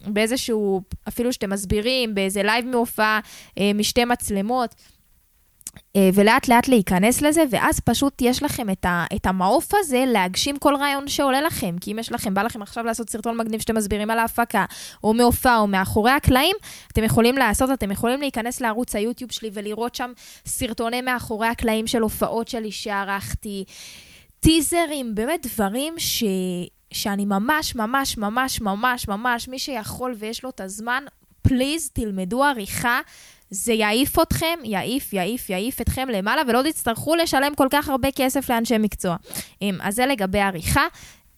באיזשהו, 0.08 0.82
אפילו 1.08 1.34
שאתם 1.34 1.50
מסבירים, 1.50 2.16
באיזה 2.16 2.44
live 2.44 2.66
מהופעה, 2.66 3.20
משתי 3.76 4.06
מצלמות. 4.06 4.76
אה, 5.98 6.10
ולאט 6.14 6.48
לאט 6.48 6.68
להיכנס 6.68 7.22
לזה, 7.22 7.44
ואז 7.50 7.80
פשוט 7.80 8.22
יש 8.22 8.44
לכם 8.44 8.70
את, 8.70 8.86
ה, 8.86 9.06
את 9.16 9.26
המעוף 9.26 9.72
הזה 9.74 10.04
להגשים 10.08 10.58
כל 10.58 10.76
רעיון 10.76 11.08
שעולה 11.08 11.42
לכם. 11.42 11.76
כי 11.82 11.92
אם 11.92 12.00
יש 12.00 12.12
לכם, 12.12 12.34
בא 12.34 12.42
לכם 12.42 12.62
עכשיו 12.62 12.84
לעשות 12.86 13.10
סרטון 13.10 13.38
מגניב 13.38 13.62
שאתם 13.62 13.76
מסבירים 13.76 14.12
על 14.12 14.20
ההפקה, 14.20 14.66
או 15.04 15.14
מהופעה, 15.14 15.60
או 15.60 15.68
מאחורי 15.68 16.12
הקלעים, 16.12 16.56
אתם 16.94 17.04
יכולים 17.04 17.38
לעשות, 17.38 17.70
אתם 17.74 17.92
יכולים 17.92 18.20
להיכנס 18.20 18.62
לערוץ 18.62 18.96
היוטיוב 18.96 19.32
שלי 19.32 19.50
ולראות 19.54 19.96
שם 19.96 20.12
סרטוני 20.46 21.02
מאחורי 21.02 21.48
הקלעים 21.48 21.88
של 21.88 22.02
הופעות 22.02 22.48
שלי 22.48 22.72
שערכתי, 22.72 23.66
טיזרים, 24.40 25.16
באמת 25.16 25.46
דברים 25.46 25.94
ש... 25.98 26.24
שאני 26.92 27.26
ממש, 27.26 27.76
ממש, 27.76 28.18
ממש, 28.18 28.62
ממש, 28.62 29.08
ממש, 29.08 29.48
מי 29.48 29.60
שיכול 29.60 30.16
ויש 30.18 30.44
לו 30.44 30.50
את 30.50 30.62
הזמן, 30.62 31.04
פליז, 31.42 31.90
תלמדו 31.94 32.44
עריכה. 32.44 33.00
זה 33.50 33.74
יעיף 33.74 34.20
אתכם, 34.20 34.60
יעיף, 34.64 35.14
יעיף, 35.14 35.50
יעיף 35.50 35.82
אתכם 35.82 36.08
למעלה, 36.10 36.42
ולא 36.48 36.62
תצטרכו 36.62 37.16
לשלם 37.16 37.56
כל 37.56 37.68
כך 37.72 37.90
הרבה 37.90 38.12
כסף 38.12 38.50
לאנשי 38.50 38.78
מקצוע. 38.78 39.16
אמ, 39.62 39.78
אז 39.82 39.96
זה 39.96 40.06
לגבי 40.06 40.40
עריכה. 40.40 40.86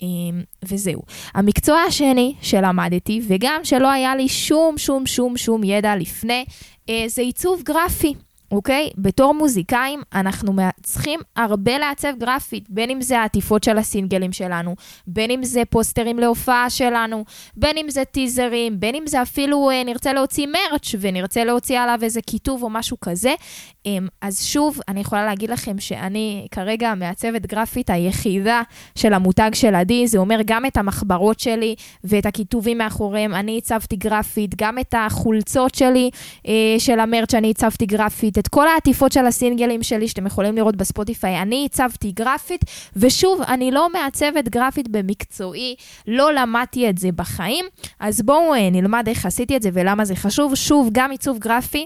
אמ, 0.01 0.41
וזהו. 0.65 1.01
המקצוע 1.33 1.79
השני 1.79 2.35
שלמדתי, 2.41 3.21
וגם 3.27 3.59
שלא 3.63 3.91
היה 3.91 4.15
לי 4.15 4.29
שום, 4.29 4.77
שום, 4.77 5.05
שום, 5.05 5.37
שום 5.37 5.63
ידע 5.63 5.95
לפני, 5.95 6.45
אה, 6.89 7.03
זה 7.07 7.21
עיצוב 7.21 7.61
גרפי. 7.63 8.13
אוקיי? 8.51 8.89
בתור 8.97 9.33
מוזיקאים, 9.33 10.01
אנחנו 10.13 10.53
צריכים 10.83 11.19
הרבה 11.35 11.77
לעצב 11.77 12.13
גרפית, 12.17 12.69
בין 12.69 12.89
אם 12.89 13.01
זה 13.01 13.19
העטיפות 13.19 13.63
של 13.63 13.77
הסינגלים 13.77 14.31
שלנו, 14.31 14.75
בין 15.07 15.31
אם 15.31 15.43
זה 15.43 15.63
פוסטרים 15.69 16.19
להופעה 16.19 16.69
שלנו, 16.69 17.25
בין 17.55 17.77
אם 17.77 17.89
זה 17.89 18.03
טיזרים, 18.05 18.79
בין 18.79 18.95
אם 18.95 19.07
זה 19.07 19.21
אפילו 19.21 19.69
אה, 19.69 19.83
נרצה 19.83 20.13
להוציא 20.13 20.47
מרץ' 20.47 20.95
ונרצה 20.99 21.43
להוציא 21.43 21.79
עליו 21.79 21.99
איזה 22.03 22.19
כיתוב 22.27 22.63
או 22.63 22.69
משהו 22.69 22.97
כזה. 22.99 23.33
אה, 23.85 23.97
אז 24.21 24.43
שוב, 24.43 24.79
אני 24.87 24.99
יכולה 24.99 25.25
להגיד 25.25 25.49
לכם 25.49 25.79
שאני 25.79 26.47
כרגע 26.51 26.89
המעצבת 26.89 27.45
גרפית 27.45 27.89
היחידה 27.89 28.61
של 28.95 29.13
המותג 29.13 29.51
של 29.53 29.75
עדי, 29.75 30.07
זה 30.07 30.17
אומר 30.17 30.39
גם 30.45 30.65
את 30.65 30.77
המחברות 30.77 31.39
שלי 31.39 31.75
ואת 32.03 32.25
הכיתובים 32.25 32.77
מאחוריהם, 32.77 33.33
אני 33.33 33.57
הצבתי 33.57 33.95
גרפית, 33.95 34.55
גם 34.61 34.79
את 34.79 34.95
החולצות 34.97 35.75
שלי 35.75 36.09
אה, 36.47 36.75
של 36.79 36.99
המרץ' 36.99 37.33
אני 37.33 37.49
הצבתי 37.49 37.85
גרפית. 37.85 38.38
את 38.39 38.47
כל 38.47 38.67
העטיפות 38.67 39.11
של 39.11 39.25
הסינגלים 39.25 39.83
שלי 39.83 40.07
שאתם 40.07 40.25
יכולים 40.25 40.55
לראות 40.55 40.75
בספוטיפיי, 40.75 41.41
אני 41.41 41.65
הצבתי 41.65 42.11
גרפית, 42.11 42.61
ושוב, 42.95 43.41
אני 43.41 43.71
לא 43.71 43.89
מעצבת 43.93 44.49
גרפית 44.49 44.87
במקצועי, 44.87 45.75
לא 46.07 46.33
למדתי 46.33 46.89
את 46.89 46.97
זה 46.97 47.11
בחיים, 47.11 47.65
אז 47.99 48.21
בואו 48.21 48.53
אה, 48.53 48.69
נלמד 48.69 49.09
איך 49.09 49.25
עשיתי 49.25 49.57
את 49.57 49.61
זה 49.61 49.69
ולמה 49.73 50.05
זה 50.05 50.15
חשוב. 50.15 50.55
שוב, 50.55 50.89
גם 50.91 51.11
עיצוב 51.11 51.37
גרפי. 51.37 51.85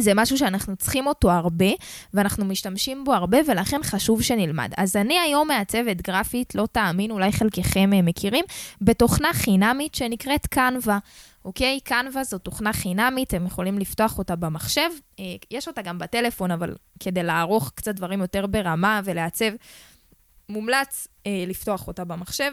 זה 0.00 0.14
משהו 0.14 0.38
שאנחנו 0.38 0.76
צריכים 0.76 1.06
אותו 1.06 1.30
הרבה, 1.30 1.66
ואנחנו 2.14 2.44
משתמשים 2.44 3.04
בו 3.04 3.14
הרבה, 3.14 3.38
ולכן 3.46 3.80
חשוב 3.82 4.22
שנלמד. 4.22 4.72
אז 4.76 4.96
אני 4.96 5.18
היום 5.18 5.48
מעצבת 5.48 6.02
גרפית, 6.02 6.54
לא 6.54 6.66
תאמין, 6.72 7.10
אולי 7.10 7.32
חלקכם 7.32 7.92
אה, 7.92 8.02
מכירים, 8.02 8.44
בתוכנה 8.80 9.32
חינמית 9.32 9.94
שנקראת 9.94 10.46
קנווה. 10.46 10.98
אוקיי? 11.44 11.80
קנווה 11.80 12.24
זו 12.24 12.38
תוכנה 12.38 12.72
חינמית, 12.72 13.28
אתם 13.28 13.46
יכולים 13.46 13.78
לפתוח 13.78 14.18
אותה 14.18 14.36
במחשב. 14.36 14.90
אה, 15.20 15.24
יש 15.50 15.68
אותה 15.68 15.82
גם 15.82 15.98
בטלפון, 15.98 16.50
אבל 16.50 16.74
כדי 17.00 17.22
לערוך 17.22 17.72
קצת 17.74 17.94
דברים 17.94 18.20
יותר 18.20 18.46
ברמה 18.46 19.00
ולעצב, 19.04 19.50
מומלץ 20.48 21.08
אה, 21.26 21.44
לפתוח 21.46 21.86
אותה 21.86 22.04
במחשב. 22.04 22.52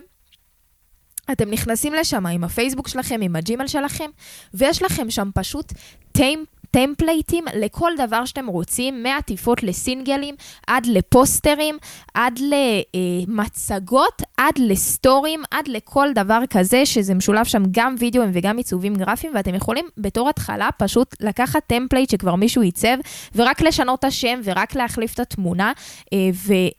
אתם 1.32 1.50
נכנסים 1.50 1.94
לשם 1.94 2.26
עם 2.26 2.44
הפייסבוק 2.44 2.88
שלכם, 2.88 3.22
עם 3.22 3.36
הג'ימל 3.36 3.68
שלכם, 3.68 4.10
ויש 4.54 4.84
לכם 4.84 5.12
שם 5.12 5.30
פשוט 5.36 5.74
טיימ, 6.12 6.44
טמפלייטים 6.76 7.46
לכל 7.56 7.92
דבר 7.98 8.26
שאתם 8.26 8.48
רוצים, 8.48 9.04
מעטיפות 9.04 9.64
לסינגלים, 9.64 10.36
עד 10.68 10.86
לפוסטרים, 10.86 11.78
עד 12.14 12.40
למצגות, 12.40 14.22
עד 14.38 14.54
לסטורים, 14.58 15.44
עד 15.52 15.68
לכל 15.68 16.08
דבר 16.16 16.40
כזה, 16.50 16.86
שזה 16.86 17.14
משולב 17.14 17.46
שם 17.46 17.64
גם 17.72 17.96
וידאוים 18.00 18.30
וגם 18.34 18.58
עיצובים 18.58 18.96
גרפיים, 18.96 19.34
ואתם 19.36 19.56
יכולים 19.56 19.86
בתור 19.98 20.30
התחלה 20.30 20.70
פשוט 20.78 21.16
לקחת 21.22 21.62
טמפלייט 21.68 22.10
שכבר 22.10 22.36
מישהו 22.36 22.62
עיצב, 22.62 22.98
ורק 23.36 23.62
לשנות 23.62 24.00
את 24.00 24.04
השם 24.04 24.40
ורק 24.44 24.76
להחליף 24.76 25.14
את 25.14 25.20
התמונה, 25.20 25.72
אה, 26.14 26.18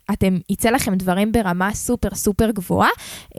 ואתם, 0.09 0.39
יצא 0.51 0.71
לכם 0.71 0.95
דברים 0.95 1.33
ברמה 1.33 1.75
סופר 1.75 2.15
סופר 2.15 2.51
גבוהה. 2.51 2.91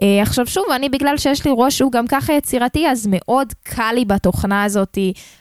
אה, 0.02 0.22
עכשיו 0.22 0.46
שוב, 0.46 0.64
אני 0.74 0.88
בגלל 0.88 1.16
שיש 1.16 1.46
לי 1.46 1.52
ראש 1.56 1.78
שהוא 1.78 1.92
גם 1.92 2.06
ככה 2.06 2.32
יצירתי, 2.32 2.88
אז 2.88 3.06
מאוד 3.10 3.52
קל 3.62 3.92
לי 3.94 4.04
בתוכנה 4.04 4.64
הזאת 4.64 4.98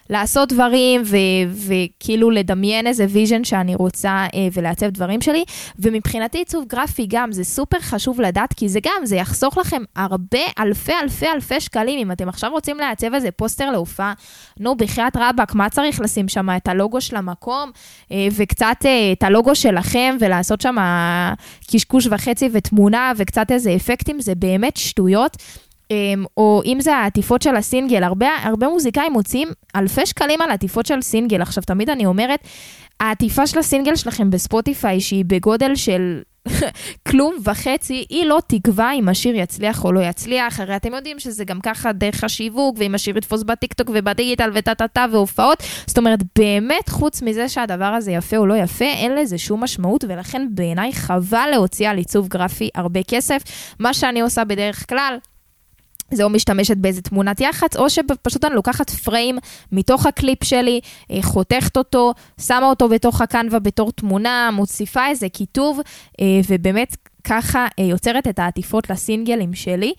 לעשות 0.09 0.53
דברים 0.53 1.01
וכאילו 1.49 2.31
לדמיין 2.31 2.87
איזה 2.87 3.05
vision 3.09 3.43
שאני 3.43 3.75
רוצה 3.75 4.25
אה, 4.33 4.47
ולעצב 4.53 4.87
דברים 4.87 5.21
שלי. 5.21 5.43
ומבחינתי 5.79 6.37
עיצוב 6.37 6.65
גרפי 6.67 7.05
גם, 7.09 7.31
זה 7.31 7.43
סופר 7.43 7.79
חשוב 7.79 8.21
לדעת, 8.21 8.53
כי 8.53 8.69
זה 8.69 8.79
גם, 8.83 9.05
זה 9.05 9.15
יחסוך 9.15 9.57
לכם 9.57 9.81
הרבה 9.95 10.39
אלפי 10.59 10.93
אלפי 11.03 11.27
אלפי 11.27 11.61
שקלים. 11.61 11.99
אם 11.99 12.11
אתם 12.11 12.29
עכשיו 12.29 12.51
רוצים 12.51 12.77
לעצב 12.77 13.13
איזה 13.13 13.31
פוסטר 13.31 13.71
להופעה, 13.71 14.13
נו, 14.59 14.75
בחייאת 14.75 15.17
רבאק, 15.17 15.55
מה 15.55 15.69
צריך 15.69 16.01
לשים 16.01 16.27
שם? 16.27 16.49
את 16.49 16.67
הלוגו 16.67 17.01
של 17.01 17.15
המקום, 17.15 17.71
אה, 18.11 18.27
וקצת 18.35 18.77
אה, 18.85 19.11
את 19.11 19.23
הלוגו 19.23 19.55
שלכם, 19.55 20.17
ולעשות 20.19 20.61
שם 20.61 20.75
קשקוש 21.71 22.07
וחצי 22.11 22.49
ותמונה, 22.51 23.11
וקצת 23.17 23.51
איזה 23.51 23.75
אפקטים, 23.75 24.21
זה 24.21 24.35
באמת 24.35 24.77
שטויות. 24.77 25.37
אמ, 25.91 26.25
או 26.37 26.61
אם 26.65 26.77
זה 26.81 26.95
העטיפות 26.95 27.41
של 27.41 27.55
הסינגל, 27.55 28.03
הרבה, 28.03 28.29
הרבה 28.43 28.67
מוזיקאים 28.67 29.13
מוציאים 29.13 29.47
אלפי 29.75 30.05
שקלים 30.05 30.41
על 30.41 30.51
עטיפות 30.51 30.85
של 30.85 31.01
סינגל. 31.01 31.41
עכשיו, 31.41 31.63
תמיד 31.63 31.89
אני 31.89 32.05
אומרת, 32.05 32.39
העטיפה 32.99 33.47
של 33.47 33.59
הסינגל 33.59 33.95
שלכם 33.95 34.29
בספוטיפיי, 34.29 35.01
שהיא 35.01 35.25
בגודל 35.25 35.75
של 35.75 36.21
כלום 37.09 37.35
וחצי, 37.43 38.05
היא 38.09 38.25
לא 38.25 38.39
תקבע 38.47 38.91
אם 38.91 39.09
השיר 39.09 39.35
יצליח 39.35 39.85
או 39.85 39.91
לא 39.91 39.99
יצליח, 39.99 40.59
הרי 40.59 40.75
אתם 40.75 40.93
יודעים 40.93 41.19
שזה 41.19 41.45
גם 41.45 41.59
ככה 41.61 41.91
דרך 41.91 42.23
השיווק, 42.23 42.75
ואם 42.79 42.95
השיר 42.95 43.17
יתפוס 43.17 43.43
בטיקטוק 43.43 43.89
ובדיגיטל 43.93 44.49
וטה-טה-טה 44.53 45.05
והופעות, 45.11 45.63
זאת 45.87 45.97
אומרת, 45.97 46.19
באמת, 46.35 46.89
חוץ 46.89 47.21
מזה 47.21 47.49
שהדבר 47.49 47.85
הזה 47.85 48.11
יפה 48.11 48.37
או 48.37 48.45
לא 48.45 48.53
יפה, 48.53 48.85
אין 48.85 49.15
לזה 49.15 49.37
שום 49.37 49.63
משמעות, 49.63 50.03
ולכן 50.07 50.47
בעיניי 50.51 50.93
חבל 50.93 51.47
להוציא 51.51 51.89
על 51.89 51.97
עיצוב 51.97 52.27
גרפי 52.27 52.69
הרבה 52.75 53.03
כסף. 53.03 53.41
מה 53.79 53.93
שאני 53.93 54.21
עושה 54.21 54.43
בדרך 54.43 54.89
כלל, 54.89 55.17
זה 56.11 56.23
או 56.23 56.29
משתמשת 56.29 56.77
באיזה 56.77 57.01
תמונת 57.01 57.41
יח"צ, 57.41 57.75
או 57.75 57.89
שפשוט 57.89 58.45
אני 58.45 58.55
לוקחת 58.55 58.89
פריים 58.89 59.37
מתוך 59.71 60.05
הקליפ 60.05 60.43
שלי, 60.43 60.79
אה, 61.11 61.21
חותכת 61.21 61.77
אותו, 61.77 62.13
שמה 62.41 62.65
אותו 62.69 62.89
בתוך 62.89 63.21
הקנווה 63.21 63.59
בתור 63.59 63.91
תמונה, 63.91 64.49
מוסיפה 64.53 65.07
איזה 65.07 65.27
כיתוב, 65.33 65.79
אה, 66.21 66.25
ובאמת 66.49 66.95
ככה 67.23 67.67
אה, 67.79 67.83
יוצרת 67.83 68.27
את 68.27 68.39
העטיפות 68.39 68.89
לסינגלים 68.89 69.53
שלי, 69.53 69.93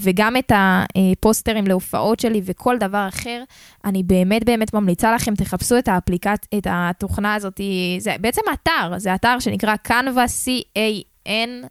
וגם 0.00 0.36
את 0.36 0.52
הפוסטרים 0.54 1.66
להופעות 1.66 2.20
שלי 2.20 2.40
וכל 2.44 2.78
דבר 2.78 3.08
אחר. 3.08 3.42
אני 3.84 4.02
באמת 4.02 4.44
באמת 4.44 4.74
ממליצה 4.74 5.14
לכם, 5.14 5.34
תחפשו 5.34 5.78
את 5.78 5.88
האפליקציה, 5.88 6.58
את 6.58 6.66
התוכנה 6.70 7.34
הזאת, 7.34 7.60
זה 7.98 8.14
בעצם 8.20 8.40
אתר, 8.52 8.98
זה 8.98 9.14
אתר 9.14 9.38
שנקרא 9.38 9.74
Canva, 9.88 10.26
C-A-N. 10.44 11.66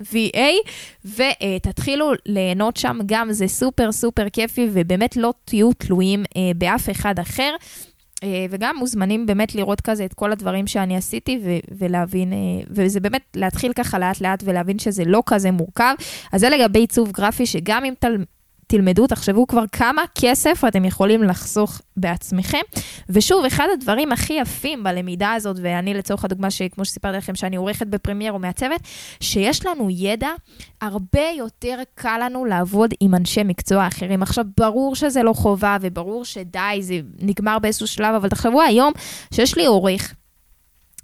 VA, 0.00 0.38
ותתחילו 1.04 2.10
ליהנות 2.26 2.76
שם, 2.76 2.98
גם 3.06 3.32
זה 3.32 3.48
סופר 3.48 3.92
סופר 3.92 4.28
כיפי, 4.28 4.68
ובאמת 4.72 5.16
לא 5.16 5.32
תהיו 5.44 5.72
תלויים 5.72 6.24
אה, 6.36 6.42
באף 6.56 6.90
אחד 6.90 7.18
אחר. 7.18 7.54
אה, 8.24 8.46
וגם 8.50 8.76
מוזמנים 8.78 9.26
באמת 9.26 9.54
לראות 9.54 9.80
כזה 9.80 10.04
את 10.04 10.14
כל 10.14 10.32
הדברים 10.32 10.66
שאני 10.66 10.96
עשיתי 10.96 11.40
ו- 11.44 11.58
ולהבין, 11.78 12.32
אה, 12.32 12.38
וזה 12.70 13.00
באמת 13.00 13.22
להתחיל 13.36 13.72
ככה 13.72 13.98
לאט 13.98 14.20
לאט 14.20 14.42
ולהבין 14.46 14.78
שזה 14.78 15.04
לא 15.06 15.22
כזה 15.26 15.50
מורכב. 15.50 15.94
אז 16.32 16.40
זה 16.40 16.48
לגבי 16.48 16.78
עיצוב 16.78 17.12
גרפי, 17.12 17.46
שגם 17.46 17.84
אם 17.84 17.94
תל- 17.98 18.24
תלמדו, 18.66 19.06
תחשבו 19.06 19.46
כבר 19.46 19.64
כמה 19.72 20.02
כסף 20.14 20.64
אתם 20.68 20.84
יכולים 20.84 21.22
לחסוך 21.22 21.80
בעצמכם. 21.96 22.60
ושוב, 23.08 23.44
אחד 23.44 23.66
הדברים 23.72 24.12
הכי 24.12 24.32
יפים 24.32 24.84
בלמידה 24.84 25.32
הזאת, 25.32 25.56
ואני 25.62 25.94
לצורך 25.94 26.24
הדוגמה, 26.24 26.50
שכמו 26.50 26.84
שסיפרתי 26.84 27.16
לכם, 27.16 27.34
שאני 27.34 27.56
עורכת 27.56 27.86
בפרמייר 27.86 28.32
או 28.32 28.38
מעצבת, 28.38 28.80
שיש 29.20 29.66
לנו 29.66 29.88
ידע, 29.90 30.30
הרבה 30.80 31.30
יותר 31.38 31.78
קל 31.94 32.18
לנו 32.22 32.44
לעבוד 32.44 32.94
עם 33.00 33.14
אנשי 33.14 33.42
מקצוע 33.42 33.86
אחרים. 33.86 34.22
עכשיו, 34.22 34.44
ברור 34.56 34.96
שזה 34.96 35.22
לא 35.22 35.32
חובה, 35.32 35.76
וברור 35.80 36.24
שדי, 36.24 36.78
זה 36.80 37.00
נגמר 37.20 37.58
באיזשהו 37.58 37.86
שלב, 37.86 38.14
אבל 38.14 38.28
תחשבו 38.28 38.62
היום 38.62 38.92
שיש 39.34 39.56
לי 39.56 39.66
עורך. 39.66 40.14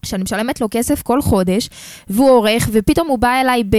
שאני 0.05 0.23
משלמת 0.23 0.61
לו 0.61 0.69
כסף 0.71 1.03
כל 1.03 1.23
חודש, 1.23 1.69
והוא 2.09 2.31
עורך, 2.31 2.69
ופתאום 2.73 3.09
הוא 3.09 3.19
בא 3.19 3.41
אליי 3.41 3.65
ב... 3.65 3.77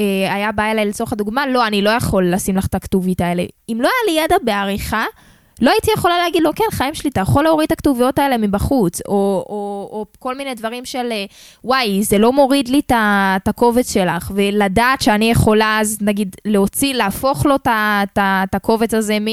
אה, 0.00 0.34
היה 0.34 0.52
בא 0.52 0.70
אליי 0.70 0.86
לצורך 0.86 1.12
הדוגמה, 1.12 1.46
לא, 1.46 1.66
אני 1.66 1.82
לא 1.82 1.90
יכול 1.90 2.32
לשים 2.32 2.56
לך 2.56 2.66
את 2.66 2.74
הכתובית 2.74 3.20
האלה. 3.20 3.44
אם 3.68 3.78
לא 3.80 3.88
היה 3.88 4.14
לי 4.14 4.24
ידע 4.24 4.36
בעריכה, 4.44 5.04
לא 5.60 5.70
הייתי 5.70 5.90
יכולה 5.96 6.18
להגיד 6.18 6.42
לו, 6.42 6.50
כן, 6.56 6.64
חיים 6.70 6.94
שלי, 6.94 7.10
אתה 7.10 7.20
יכול 7.20 7.44
להוריד 7.44 7.66
את 7.66 7.72
הכתוביות 7.72 8.18
האלה 8.18 8.38
מבחוץ, 8.38 9.00
או, 9.08 9.44
או, 9.48 9.88
או 9.92 10.06
כל 10.18 10.34
מיני 10.34 10.54
דברים 10.54 10.84
של, 10.84 11.12
אה, 11.12 11.24
וואי, 11.64 12.02
זה 12.02 12.18
לא 12.18 12.32
מוריד 12.32 12.68
לי 12.68 12.80
את 12.86 13.48
הקובץ 13.48 13.92
שלך, 13.92 14.30
ולדעת 14.34 15.02
שאני 15.02 15.30
יכולה 15.30 15.78
אז, 15.80 15.98
נגיד, 16.00 16.36
להוציא, 16.44 16.94
להפוך 16.94 17.46
לו 17.46 17.54
את 17.54 18.54
הקובץ 18.54 18.94
הזה 18.94 19.18
מ... 19.20 19.26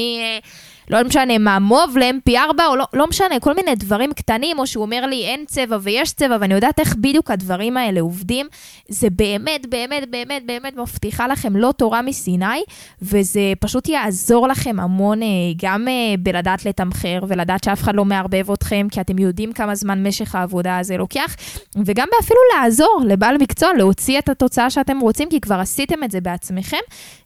לא 0.90 1.04
משנה 1.04 1.38
מה, 1.38 1.58
מוב 1.58 1.98
ל-MP4, 1.98 2.62
או 2.68 2.76
לא, 2.76 2.84
לא 2.92 3.06
משנה, 3.06 3.40
כל 3.40 3.54
מיני 3.54 3.74
דברים 3.74 4.12
קטנים, 4.12 4.58
או 4.58 4.66
שהוא 4.66 4.82
אומר 4.82 5.06
לי 5.06 5.24
אין 5.24 5.44
צבע 5.46 5.78
ויש 5.80 6.12
צבע, 6.12 6.36
ואני 6.40 6.54
יודעת 6.54 6.80
איך 6.80 6.96
בדיוק 6.96 7.30
הדברים 7.30 7.76
האלה 7.76 8.00
עובדים, 8.00 8.46
זה 8.88 9.10
באמת, 9.10 9.66
באמת, 9.66 10.10
באמת, 10.10 10.42
באמת 10.46 10.76
מבטיחה 10.76 11.28
לכם 11.28 11.56
לא 11.56 11.72
תורה 11.76 12.02
מסיני, 12.02 12.62
וזה 13.02 13.40
פשוט 13.60 13.88
יעזור 13.88 14.48
לכם 14.48 14.80
המון 14.80 15.22
אה, 15.22 15.26
גם 15.62 15.88
אה, 15.88 16.14
בלדעת 16.18 16.64
לתמחר, 16.64 17.20
ולדעת 17.28 17.64
שאף 17.64 17.82
אחד 17.82 17.94
לא 17.94 18.04
מערבב 18.04 18.50
אתכם, 18.50 18.86
כי 18.90 19.00
אתם 19.00 19.18
יודעים 19.18 19.52
כמה 19.52 19.74
זמן 19.74 20.06
משך 20.06 20.34
העבודה 20.34 20.78
הזה 20.78 20.96
לוקח, 20.96 21.36
וגם 21.84 22.08
אפילו 22.20 22.40
לעזור 22.54 23.00
לבעל 23.06 23.36
מקצוע 23.40 23.68
להוציא 23.76 24.18
את 24.18 24.28
התוצאה 24.28 24.70
שאתם 24.70 24.98
רוצים, 25.00 25.28
כי 25.28 25.40
כבר 25.40 25.54
עשיתם 25.54 26.04
את 26.04 26.10
זה 26.10 26.20
בעצמכם. 26.20 26.76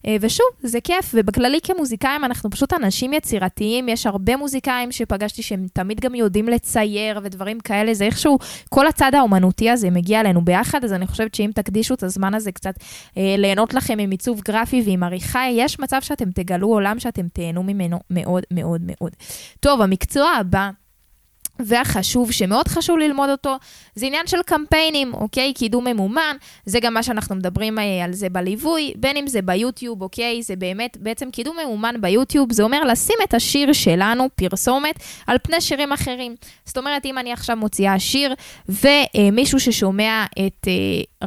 אה, 0.06 0.16
ושוב, 0.20 0.46
זה 0.62 0.80
כיף, 0.80 1.10
ובכללי 1.14 1.58
כמוזיקאים 1.62 2.24
אנחנו 2.24 2.50
פשוט 2.50 2.72
אנשים 2.72 3.12
יצירתיים. 3.12 3.51
יצירתיים, 3.52 3.88
יש 3.88 4.06
הרבה 4.06 4.36
מוזיקאים 4.36 4.92
שפגשתי 4.92 5.42
שהם 5.42 5.66
תמיד 5.72 6.00
גם 6.00 6.14
יודעים 6.14 6.48
לצייר 6.48 7.20
ודברים 7.22 7.60
כאלה, 7.60 7.94
זה 7.94 8.04
איכשהו, 8.04 8.38
כל 8.68 8.86
הצד 8.86 9.14
האומנותי 9.14 9.70
הזה 9.70 9.90
מגיע 9.90 10.20
אלינו 10.20 10.44
ביחד, 10.44 10.84
אז 10.84 10.92
אני 10.92 11.06
חושבת 11.06 11.34
שאם 11.34 11.50
תקדישו 11.54 11.94
את 11.94 12.02
הזמן 12.02 12.34
הזה 12.34 12.52
קצת 12.52 12.74
אה, 13.16 13.34
ליהנות 13.38 13.74
לכם 13.74 13.98
עם 13.98 14.10
עיצוב 14.10 14.40
גרפי 14.44 14.82
ועם 14.86 15.02
עריכה, 15.02 15.42
יש 15.52 15.80
מצב 15.80 15.98
שאתם 16.00 16.30
תגלו 16.30 16.68
עולם 16.68 16.98
שאתם 16.98 17.28
תהנו 17.32 17.62
ממנו 17.62 17.98
מאוד 18.10 18.42
מאוד 18.50 18.80
מאוד. 18.84 19.12
טוב, 19.60 19.80
המקצוע 19.80 20.28
הבא 20.30 20.70
והחשוב, 21.58 22.32
שמאוד 22.32 22.68
חשוב 22.68 22.98
ללמוד 22.98 23.30
אותו, 23.30 23.56
זה 23.94 24.06
עניין 24.06 24.26
של 24.26 24.42
קמפיינים, 24.46 25.14
אוקיי? 25.14 25.52
קידום 25.54 25.86
ממומן, 25.86 26.36
זה 26.66 26.80
גם 26.80 26.94
מה 26.94 27.02
שאנחנו 27.02 27.34
מדברים 27.34 27.78
אה, 27.78 28.04
על 28.04 28.12
זה 28.12 28.28
בליווי, 28.28 28.92
בין 28.96 29.16
אם 29.16 29.26
זה 29.26 29.42
ביוטיוב, 29.42 30.02
אוקיי? 30.02 30.42
זה 30.42 30.56
באמת, 30.56 30.96
בעצם 31.00 31.30
קידום 31.30 31.56
ממומן 31.64 31.94
ביוטיוב, 32.00 32.52
זה 32.52 32.62
אומר 32.62 32.84
לשים 32.84 33.16
את 33.24 33.34
השיר 33.34 33.72
שלנו, 33.72 34.28
פרסומת, 34.34 34.94
על 35.26 35.36
פני 35.42 35.60
שירים 35.60 35.92
אחרים. 35.92 36.34
זאת 36.64 36.78
אומרת, 36.78 37.06
אם 37.06 37.18
אני 37.18 37.32
עכשיו 37.32 37.56
מוציאה 37.56 37.98
שיר, 37.98 38.34
ומישהו 38.68 39.60
ששומע 39.60 40.24
את 40.46 40.68
אה, 40.68 40.72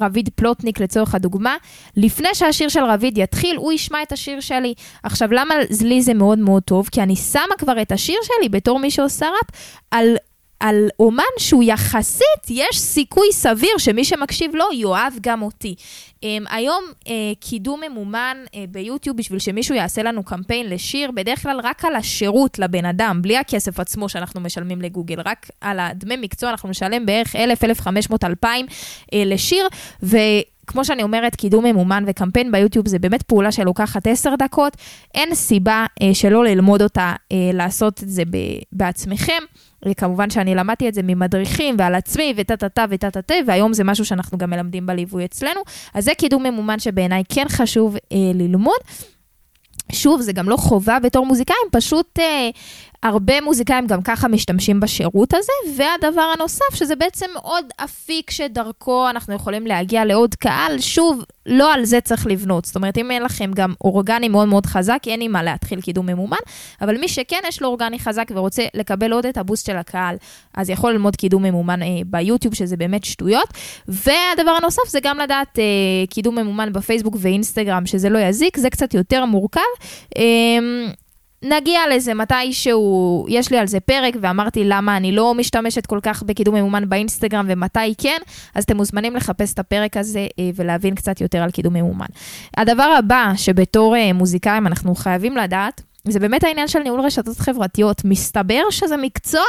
רביד 0.02 0.30
פלוטניק 0.36 0.80
לצורך 0.80 1.16
הדוגמה, 1.16 1.56
לפני 1.98 2.30
שהשיר 2.34 2.70
של 2.70 2.84
רביד 2.84 3.18
יתחיל, 3.18 3.58
הוא 3.58 3.74
ישמע 3.74 4.02
את 4.02 4.12
השיר 4.12 4.40
שלי. 4.40 4.74
עכשיו, 5.04 5.32
למה 5.32 5.56
לי 5.82 6.02
זה 6.02 6.14
מאוד 6.14 6.40
מאוד 6.40 6.64
טוב? 6.64 6.90
כי 6.92 7.02
אני 7.02 7.16
שמה 7.16 7.56
כבר 7.58 7.82
את 7.82 7.92
השיר 7.92 8.18
שלי 8.24 8.50
בתור 8.50 8.80
מי 8.80 8.92
שעושה 8.92 9.26
ראפ 9.26 9.50
על 9.92 10.15
על 10.66 10.90
אומן 11.00 11.24
שהוא 11.38 11.64
יחסית, 11.64 12.50
יש 12.50 12.80
סיכוי 12.80 13.28
סביר 13.32 13.78
שמי 13.78 14.06
שמקשיב 14.06 14.56
לו 14.56 14.66
יאהב 14.74 15.14
גם 15.22 15.42
אותי. 15.42 15.76
Um, 16.16 16.26
היום 16.50 16.84
uh, 17.04 17.08
קידום 17.40 17.82
ממומן 17.90 18.38
uh, 18.46 18.50
ביוטיוב 18.70 19.18
בשביל 19.18 19.40
שמישהו 19.40 19.76
יעשה 19.76 20.04
לנו 20.04 20.24
קמפיין 20.24 20.70
לשיר, 20.70 21.12
בדרך 21.12 21.44
כלל 21.44 21.60
רק 21.64 21.86
על 21.86 21.96
השירות 21.96 22.60
לבן 22.60 22.86
אדם, 22.86 23.22
בלי 23.22 23.38
הכסף 23.38 23.80
עצמו 23.80 24.10
שאנחנו 24.10 24.42
משלמים 24.42 24.82
לגוגל, 24.82 25.22
רק 25.26 25.50
על 25.62 25.80
הדמי 25.80 26.16
מקצוע 26.18 26.50
אנחנו 26.50 26.70
נשלם 26.70 27.06
בערך 27.06 27.36
1,000, 27.36 27.64
1,500, 27.64 28.24
2,000 28.24 28.66
uh, 28.66 28.70
לשיר, 29.26 29.68
ו... 30.04 30.18
כמו 30.68 30.86
שאני 30.86 31.04
אומרת, 31.04 31.36
קידום 31.36 31.66
ממומן 31.66 32.04
וקמפיין 32.08 32.52
ביוטיוב 32.52 32.88
זה 32.88 33.00
באמת 33.00 33.24
פעולה 33.24 33.52
שלוקחת 33.52 34.08
עשר 34.08 34.36
דקות. 34.36 34.78
אין 35.14 35.36
סיבה 35.36 35.86
אה, 36.02 36.14
שלא 36.14 36.46
ללמוד 36.46 36.82
אותה, 36.82 37.14
אה, 37.32 37.38
לעשות 37.54 38.04
את 38.04 38.10
זה 38.10 38.24
בעצמכם. 38.72 39.44
וכמובן 39.88 40.30
שאני 40.30 40.56
למדתי 40.56 40.90
את 40.90 40.94
זה 40.94 41.02
ממדריכים 41.04 41.76
ועל 41.80 41.96
עצמי 41.96 42.34
וטה-טה-טה 42.38 42.86
וטה-טה-טה, 42.90 43.34
והיום 43.48 43.74
זה 43.74 43.84
משהו 43.84 44.06
שאנחנו 44.06 44.38
גם 44.38 44.50
מלמדים 44.50 44.86
בליווי 44.86 45.26
אצלנו. 45.26 45.62
אז 45.94 46.06
זה 46.06 46.12
קידום 46.18 46.44
ממומן 46.44 46.80
שבעיניי 46.80 47.24
כן 47.30 47.46
חשוב 47.50 47.96
אה, 47.96 48.18
ללמוד. 48.34 48.78
שוב, 49.92 50.22
זה 50.22 50.34
גם 50.34 50.50
לא 50.50 50.58
חובה 50.58 51.00
בתור 51.00 51.26
מוזיקאים, 51.26 51.68
פשוט 51.72 52.20
אה, 52.20 52.50
הרבה 53.06 53.42
מוזיקאים 53.42 53.88
גם 53.88 54.02
ככה 54.02 54.28
משתמשים 54.28 54.80
בשירות 54.80 55.34
הזה, 55.34 55.52
והדבר 55.76 56.22
הנוסף, 56.22 56.76
שזה 56.76 56.96
בעצם 56.96 57.26
עוד 57.42 57.66
אפיק 57.84 58.32
שדרכו 58.32 59.10
אנחנו 59.10 59.34
יכולים 59.34 59.68
להגיע 59.68 60.06
לעוד 60.06 60.36
קהל, 60.36 60.80
שוב, 60.80 61.24
לא 61.46 61.74
על 61.74 61.86
זה 61.86 62.02
צריך 62.02 62.28
לבנות. 62.28 62.66
זאת 62.66 62.76
אומרת, 62.76 62.98
אם 62.98 63.12
אין 63.12 63.24
לכם 63.24 63.52
גם 63.56 63.74
אורגני 63.84 64.30
מאוד 64.30 64.48
מאוד 64.48 64.66
חזק, 64.66 65.00
אין 65.08 65.22
עם 65.22 65.32
מה 65.32 65.44
להתחיל 65.44 65.82
קידום 65.82 66.06
ממומן, 66.06 66.38
אבל 66.82 66.98
מי 66.98 67.08
שכן 67.08 67.40
יש 67.48 67.62
לו 67.62 67.68
אורגני 67.68 68.00
חזק 68.00 68.26
ורוצה 68.36 68.64
לקבל 68.74 69.12
עוד 69.14 69.26
את 69.26 69.38
הבוסט 69.38 69.66
של 69.66 69.78
הקהל, 69.78 70.16
אז 70.54 70.70
יכול 70.70 70.92
ללמוד 70.92 71.16
קידום 71.16 71.44
ממומן 71.44 71.82
אה, 71.82 71.88
ביוטיוב, 72.06 72.56
שזה 72.56 72.78
באמת 72.78 73.04
שטויות. 73.04 73.50
והדבר 73.88 74.52
הנוסף 74.52 74.88
זה 74.88 75.00
גם 75.04 75.18
לדעת 75.18 75.60
אה, 75.60 75.64
קידום 76.10 76.36
ממומן 76.40 76.74
בפייסבוק 76.74 77.16
ואינסטגרם, 77.20 77.86
שזה 77.86 78.10
לא 78.10 78.20
יזיק, 78.20 78.58
זה 78.58 78.70
קצת 78.70 78.94
יותר 78.94 79.26
מורכב. 79.26 79.62
אה, 80.18 80.24
נגיע 81.42 81.82
לזה 81.96 82.14
מתישהו, 82.14 83.26
יש 83.30 83.52
לי 83.52 83.58
על 83.58 83.68
זה 83.68 83.80
פרק, 83.80 84.14
ואמרתי 84.22 84.64
למה 84.64 84.98
אני 84.98 85.12
לא 85.12 85.34
משתמשת 85.34 85.86
כל 85.86 86.00
כך 86.04 86.24
בקידום 86.24 86.56
ממומן 86.56 86.90
באינסטגרם 86.90 87.46
ומתי 87.50 87.96
כן, 87.98 88.18
אז 88.56 88.64
אתם 88.64 88.78
מוזמנים 88.78 89.16
לחפש 89.16 89.54
את 89.54 89.60
הפרק 89.60 89.98
הזה 89.98 90.28
אה, 90.40 90.50
ולהבין 90.56 90.96
קצת 90.96 91.22
יותר 91.22 91.38
על 91.38 91.52
קידום 91.52 91.74
ממומן. 91.74 92.06
הדבר 92.58 92.96
הבא 92.98 93.32
שבתור 93.36 93.96
אה, 93.96 94.14
מוזיקאים 94.14 94.68
אנחנו 94.68 94.96
חייבים 94.96 95.38
לדעת, 95.38 95.82
זה 96.08 96.20
באמת 96.20 96.44
העניין 96.44 96.68
של 96.68 96.80
ניהול 96.80 97.02
רשתות 97.02 97.38
חברתיות. 97.38 98.02
מסתבר 98.06 98.62
שזה 98.70 98.98
מקצוע. 98.98 99.46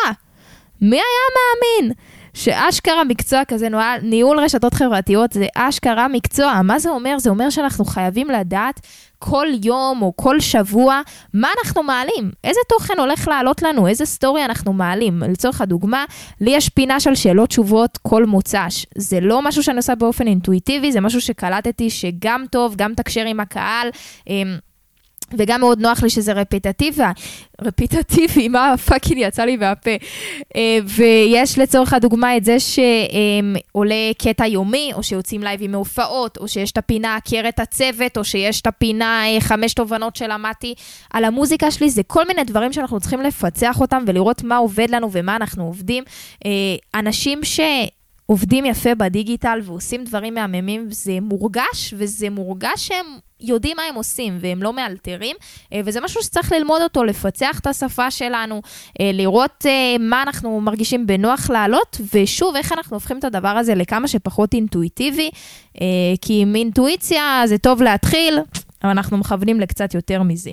מי 0.81 0.97
היה 0.97 1.27
מאמין? 1.37 1.93
שאשכרה 2.35 3.05
מקצוע 3.05 3.45
כזה, 3.49 3.69
ניהול 4.03 4.41
רשתות 4.41 4.75
חברתיות 4.75 5.33
זה 5.33 5.47
אשכרה 5.55 6.09
מקצוע. 6.09 6.63
מה 6.65 6.79
זה 6.79 6.91
אומר? 6.91 7.19
זה 7.19 7.31
אומר 7.31 7.51
שאנחנו 7.51 7.85
חייבים 7.85 8.31
לדעת 8.31 8.81
כל 9.19 9.47
יום 9.65 10.03
או 10.03 10.13
כל 10.17 10.41
שבוע 10.41 11.01
מה 11.35 11.49
אנחנו 11.59 11.83
מעלים, 11.83 12.31
איזה 12.45 12.61
תוכן 12.69 12.95
הולך 12.99 13.29
לעלות 13.29 13.63
לנו, 13.63 13.87
איזה 13.87 14.05
סטורי 14.05 14.45
אנחנו 14.45 14.73
מעלים. 14.73 15.23
לצורך 15.29 15.61
הדוגמה, 15.61 16.05
לי 16.41 16.51
יש 16.51 16.69
פינה 16.69 17.01
של 17.01 17.15
שאלות 17.15 17.49
תשובות 17.49 17.99
כל 18.03 18.25
מוצ"ש. 18.25 18.87
זה 18.99 19.21
לא 19.21 19.43
משהו 19.43 19.63
שאני 19.63 19.77
עושה 19.77 19.95
באופן 19.95 20.27
אינטואיטיבי, 20.27 20.93
זה 20.93 21.01
משהו 21.01 21.21
שקלטתי 21.21 21.91
שגם 21.91 22.45
טוב, 22.51 22.75
גם 22.77 22.95
תקשר 22.95 23.25
עם 23.27 23.41
הקהל. 23.41 23.89
וגם 25.33 25.61
מאוד 25.61 25.81
נוח 25.81 26.03
לי 26.03 26.11
שזה 26.11 26.33
רפיטטיבי, 26.33 27.03
רפיטטיבי, 27.61 28.49
מה 28.49 28.75
fucking 28.87 29.19
יצא 29.21 29.45
לי 29.45 29.57
מהפה. 29.57 29.91
אה, 30.57 30.79
ויש 30.85 31.59
לצורך 31.59 31.93
הדוגמה 31.93 32.37
את 32.37 32.45
זה 32.45 32.57
שעולה 32.61 34.11
קטע 34.19 34.47
יומי, 34.47 34.91
או 34.95 35.03
שיוצאים 35.03 35.43
לייבים 35.43 35.73
מהופעות, 35.73 36.39
או 36.39 36.49
שיש 36.49 36.73
את 36.73 36.79
הפינה 36.79 37.17
הכרת 37.17 37.61
הצוות, 37.61 38.19
או 38.19 38.25
שיש 38.25 38.61
את 38.61 38.67
הפינה 38.67 39.23
אה, 39.27 39.41
חמש 39.41 39.75
תובנות 39.75 40.17
שלמדתי 40.17 40.75
על 41.11 41.25
המוזיקה 41.25 41.71
שלי, 41.71 41.91
זה 41.91 42.03
כל 42.03 42.27
מיני 42.27 42.45
דברים 42.45 42.73
שאנחנו 42.73 43.01
צריכים 43.01 43.21
לפצח 43.21 43.81
אותם 43.81 44.05
ולראות 44.07 44.43
מה 44.43 44.57
עובד 44.57 44.91
לנו 44.91 45.09
ומה 45.13 45.37
אנחנו 45.37 45.65
עובדים. 45.65 46.05
אה, 46.47 46.51
אנשים 46.95 47.45
ש... 47.45 47.61
עובדים 48.27 48.65
יפה 48.65 48.95
בדיגיטל 48.95 49.61
ועושים 49.65 50.05
דברים 50.05 50.35
מהממים, 50.35 50.87
זה 50.91 51.19
מורגש, 51.21 51.95
וזה 51.97 52.31
מורגש 52.31 52.89
שהם 52.89 53.07
יודעים 53.41 53.77
מה 53.77 53.83
הם 53.83 53.95
עושים 53.95 54.39
והם 54.41 54.63
לא 54.63 54.73
מאלתרים, 54.73 55.37
אה, 55.73 55.81
וזה 55.85 56.01
משהו 56.01 56.23
שצריך 56.23 56.53
ללמוד 56.53 56.83
אותו, 56.83 57.05
לפצח 57.05 57.59
את 57.59 57.67
השפה 57.67 58.11
שלנו, 58.11 58.63
אה, 59.01 59.11
לראות 59.15 59.67
אה, 59.67 59.97
מה 60.01 60.23
אנחנו 60.23 60.61
מרגישים 60.61 61.07
בנוח 61.07 61.51
לעלות, 61.51 62.01
ושוב, 62.15 62.57
איך 62.57 62.73
אנחנו 62.73 62.97
הופכים 62.97 63.19
את 63.19 63.25
הדבר 63.25 63.49
הזה 63.49 63.75
לכמה 63.75 64.09
שפחות 64.09 64.55
אינטואיטיבי, 64.55 65.31
כי 66.21 66.43
עם 66.43 66.55
אינטואיציה 66.55 67.43
זה 67.45 67.59
טוב 67.59 67.83
להתחיל, 67.83 68.39
אבל 68.83 68.91
אנחנו 68.91 69.17
מכוונים 69.17 69.61
לקצת 69.61 69.95
יותר 69.95 70.23
מזה. 70.23 70.51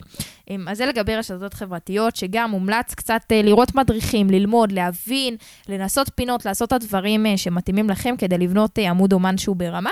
אז 0.67 0.77
זה 0.77 0.85
לגבי 0.85 1.15
רשתות 1.15 1.53
חברתיות, 1.53 2.15
שגם 2.15 2.51
מומלץ 2.51 2.93
קצת 2.93 3.21
לראות 3.31 3.75
מדריכים, 3.75 4.29
ללמוד, 4.29 4.71
להבין, 4.71 5.35
לנסות 5.69 6.09
פינות, 6.15 6.45
לעשות 6.45 6.67
את 6.67 6.73
הדברים 6.73 7.25
שמתאימים 7.35 7.89
לכם 7.89 8.15
כדי 8.17 8.37
לבנות 8.37 8.77
עמוד 8.77 9.13
אומן 9.13 9.37
שהוא 9.37 9.55
ברמה. 9.55 9.89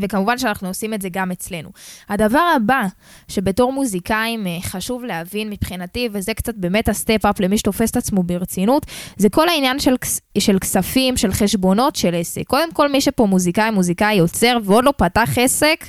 וכמובן 0.00 0.38
שאנחנו 0.38 0.68
עושים 0.68 0.94
את 0.94 1.02
זה 1.02 1.08
גם 1.12 1.30
אצלנו. 1.30 1.68
הדבר 2.08 2.52
הבא 2.56 2.82
שבתור 3.28 3.72
מוזיקאים 3.72 4.46
אה, 4.46 4.58
חשוב 4.62 5.04
להבין 5.04 5.50
מבחינתי, 5.50 6.08
וזה 6.12 6.34
קצת 6.34 6.54
באמת 6.56 6.88
ה 6.88 6.95
step-up 6.95 7.40
למי 7.40 7.58
שתופס 7.58 7.90
את 7.90 7.96
עצמו 7.96 8.22
ברצינות, 8.22 8.86
זה 9.16 9.28
כל 9.28 9.48
העניין 9.48 9.78
של, 9.78 9.94
של 10.38 10.58
כספים, 10.58 11.16
של 11.16 11.32
חשבונות, 11.32 11.96
של 11.96 12.14
עסק. 12.14 12.42
קודם 12.46 12.72
כל, 12.72 12.92
מי 12.92 13.00
שפה 13.00 13.26
מוזיקאי, 13.26 13.70
מוזיקאי 13.70 14.14
יוצר 14.14 14.58
ועוד 14.64 14.84
לא 14.84 14.92
פתח 14.96 15.30
עסק, 15.36 15.84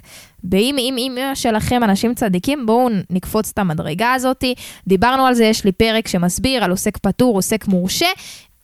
ואם 0.52 0.76
אם 0.80 0.96
אם 0.98 1.18
שלכם 1.36 1.84
אנשים 1.84 2.14
צדיקים, 2.14 2.66
בואו 2.66 2.90
נקפוץ 3.10 3.50
את 3.54 3.60
המדרגה 3.60 4.14
הזאתי. 4.14 4.56
דיברנו 4.88 5.26
על 5.26 5.34
זה, 5.34 5.46
יש 5.46 5.66
לי 5.66 5.72
פרק 5.72 6.08
שמסביר 6.08 6.64
על 6.64 6.72
עוסק 6.72 6.98
פטור, 6.98 7.36
עוסק 7.36 7.68
מורשה. 7.68 8.08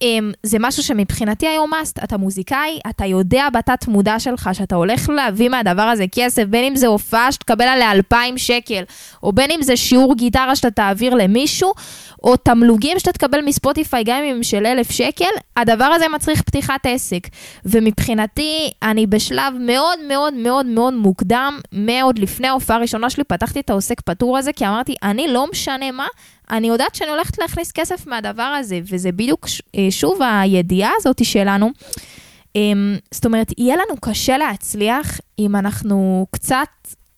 Um, 0.03 0.33
זה 0.43 0.57
משהו 0.59 0.83
שמבחינתי 0.83 1.47
היום 1.47 1.73
must, 1.73 2.03
אתה 2.03 2.17
מוזיקאי, 2.17 2.79
אתה 2.89 3.05
יודע 3.05 3.47
בתת 3.53 3.87
מודע 3.87 4.19
שלך 4.19 4.49
שאתה 4.53 4.75
הולך 4.75 5.09
להביא 5.09 5.49
מהדבר 5.49 5.81
הזה 5.81 6.05
כסף, 6.11 6.43
בין 6.43 6.63
אם 6.63 6.75
זה 6.75 6.87
הופעה 6.87 7.31
שתקבל 7.31 7.65
עליה 7.65 7.91
2,000 7.91 8.37
שקל, 8.37 8.83
או 9.23 9.31
בין 9.31 9.51
אם 9.51 9.61
זה 9.61 9.77
שיעור 9.77 10.15
גיטרה 10.15 10.55
שאתה 10.55 10.71
תעביר 10.71 11.13
למישהו, 11.13 11.73
או 12.23 12.37
תמלוגים 12.37 12.99
שאתה 12.99 13.11
תקבל 13.11 13.41
מספוטיפיי 13.41 14.03
גם 14.03 14.23
אם 14.23 14.43
של 14.43 14.65
1,000 14.65 14.91
שקל, 14.91 15.25
הדבר 15.57 15.85
הזה 15.85 16.05
מצריך 16.15 16.41
פתיחת 16.41 16.85
עסק. 16.85 17.27
ומבחינתי, 17.65 18.69
אני 18.83 19.07
בשלב 19.07 19.53
מאוד 19.59 19.99
מאוד 20.07 20.33
מאוד 20.33 20.65
מאוד 20.65 20.93
מוקדם, 20.93 21.59
מאוד 21.71 22.19
לפני 22.19 22.47
ההופעה 22.47 22.77
הראשונה 22.77 23.09
שלי, 23.09 23.23
פתחתי 23.23 23.59
את 23.59 23.69
העוסק 23.69 24.01
פטור 24.01 24.37
הזה, 24.37 24.53
כי 24.53 24.67
אמרתי, 24.67 24.95
אני 25.03 25.27
לא 25.27 25.45
משנה 25.51 25.91
מה, 25.91 26.07
אני 26.51 26.67
יודעת 26.67 26.95
שאני 26.95 27.09
הולכת 27.09 27.37
להכניס 27.37 27.71
כסף 27.71 28.07
מהדבר 28.07 28.43
הזה, 28.43 28.79
וזה 28.83 29.11
בדיוק, 29.11 29.47
אה, 29.75 29.87
שוב, 29.89 30.19
הידיעה 30.21 30.91
הזאת 30.97 31.25
שלנו. 31.25 31.71
אמ, 32.55 32.97
זאת 33.11 33.25
אומרת, 33.25 33.53
יהיה 33.57 33.75
לנו 33.75 34.01
קשה 34.01 34.37
להצליח 34.37 35.19
אם 35.39 35.55
אנחנו 35.55 36.25
קצת 36.31 36.67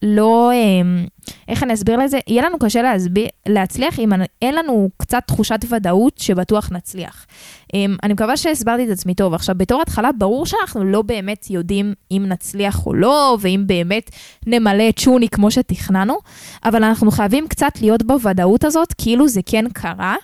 לא, 0.01 0.51
אמ, 0.53 1.05
איך 1.47 1.63
אני 1.63 1.73
אסביר 1.73 1.97
לזה? 1.97 2.19
יהיה 2.27 2.43
לנו 2.45 2.59
קשה 2.59 2.81
להסביר, 2.81 3.27
להצליח 3.47 3.99
אם 3.99 4.09
אין 4.41 4.55
לנו 4.55 4.89
קצת 4.97 5.23
תחושת 5.27 5.59
ודאות 5.69 6.17
שבטוח 6.17 6.69
נצליח. 6.71 7.25
אמ, 7.73 7.95
אני 8.03 8.13
מקווה 8.13 8.37
שהסברתי 8.37 8.85
את 8.85 8.89
עצמי 8.89 9.15
טוב. 9.15 9.33
עכשיו, 9.33 9.55
בתור 9.57 9.81
התחלה, 9.81 10.11
ברור 10.11 10.45
שאנחנו 10.45 10.83
לא 10.83 11.01
באמת 11.01 11.49
יודעים 11.49 11.93
אם 12.11 12.25
נצליח 12.27 12.85
או 12.85 12.93
לא, 12.93 13.37
ואם 13.39 13.63
באמת 13.67 14.09
נמלא 14.47 14.89
את 14.89 14.97
שוני 14.97 15.29
כמו 15.29 15.51
שתכננו, 15.51 16.17
אבל 16.65 16.83
אנחנו 16.83 17.11
חייבים 17.11 17.47
קצת 17.47 17.71
להיות 17.81 18.03
בוודאות 18.03 18.63
הזאת, 18.63 18.93
כאילו 18.97 19.27
זה 19.27 19.41
כן 19.45 19.65
קרה, 19.73 20.15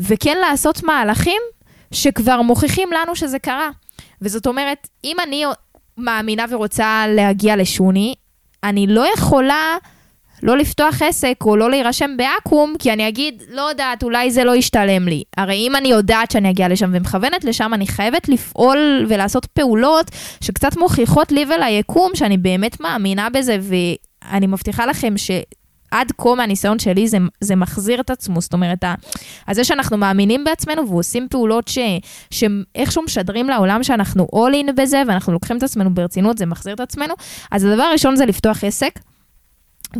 וכן 0.00 0.36
לעשות 0.40 0.82
מהלכים 0.82 1.42
שכבר 1.90 2.42
מוכיחים 2.42 2.88
לנו 2.92 3.16
שזה 3.16 3.38
קרה. 3.38 3.70
וזאת 4.22 4.46
אומרת, 4.46 4.88
אם 5.04 5.16
אני 5.26 5.44
מאמינה 5.98 6.44
ורוצה 6.50 7.04
להגיע 7.08 7.56
לשוני, 7.56 8.14
אני 8.64 8.86
לא 8.86 9.04
יכולה 9.14 9.76
לא 10.42 10.56
לפתוח 10.56 11.02
עסק 11.02 11.36
או 11.44 11.56
לא 11.56 11.70
להירשם 11.70 12.10
באקו"ם, 12.16 12.74
כי 12.78 12.92
אני 12.92 13.08
אגיד, 13.08 13.42
לא 13.50 13.62
יודעת, 13.62 14.02
אולי 14.02 14.30
זה 14.30 14.44
לא 14.44 14.56
ישתלם 14.56 15.08
לי. 15.08 15.22
הרי 15.36 15.54
אם 15.54 15.76
אני 15.76 15.88
יודעת 15.88 16.30
שאני 16.30 16.50
אגיע 16.50 16.68
לשם 16.68 16.90
ומכוונת 16.94 17.44
לשם, 17.44 17.74
אני 17.74 17.86
חייבת 17.86 18.28
לפעול 18.28 19.06
ולעשות 19.08 19.46
פעולות 19.46 20.10
שקצת 20.40 20.76
מוכיחות 20.76 21.32
לי 21.32 21.44
וליקום 21.48 22.10
שאני 22.14 22.36
באמת 22.36 22.80
מאמינה 22.80 23.30
בזה, 23.30 23.58
ואני 23.60 24.46
מבטיחה 24.46 24.86
לכם 24.86 25.16
ש... 25.16 25.30
עד 25.90 26.12
כה 26.18 26.34
מהניסיון 26.34 26.78
שלי 26.78 27.08
זה, 27.08 27.18
זה 27.40 27.56
מחזיר 27.56 28.00
את 28.00 28.10
עצמו, 28.10 28.40
זאת 28.40 28.52
אומרת, 28.52 28.84
זה 29.50 29.64
שאנחנו 29.64 29.96
מאמינים 29.96 30.44
בעצמנו 30.44 30.88
ועושים 30.88 31.26
פעולות 31.30 31.68
ש, 31.68 31.78
שאיכשהו 32.30 33.02
משדרים 33.02 33.48
לעולם 33.48 33.82
שאנחנו 33.82 34.26
all 34.32 34.54
in 34.66 34.72
בזה 34.72 35.02
ואנחנו 35.06 35.32
לוקחים 35.32 35.56
את 35.56 35.62
עצמנו 35.62 35.94
ברצינות, 35.94 36.38
זה 36.38 36.46
מחזיר 36.46 36.74
את 36.74 36.80
עצמנו. 36.80 37.14
אז 37.50 37.64
הדבר 37.64 37.82
הראשון 37.82 38.16
זה 38.16 38.26
לפתוח 38.26 38.64
עסק. 38.64 38.98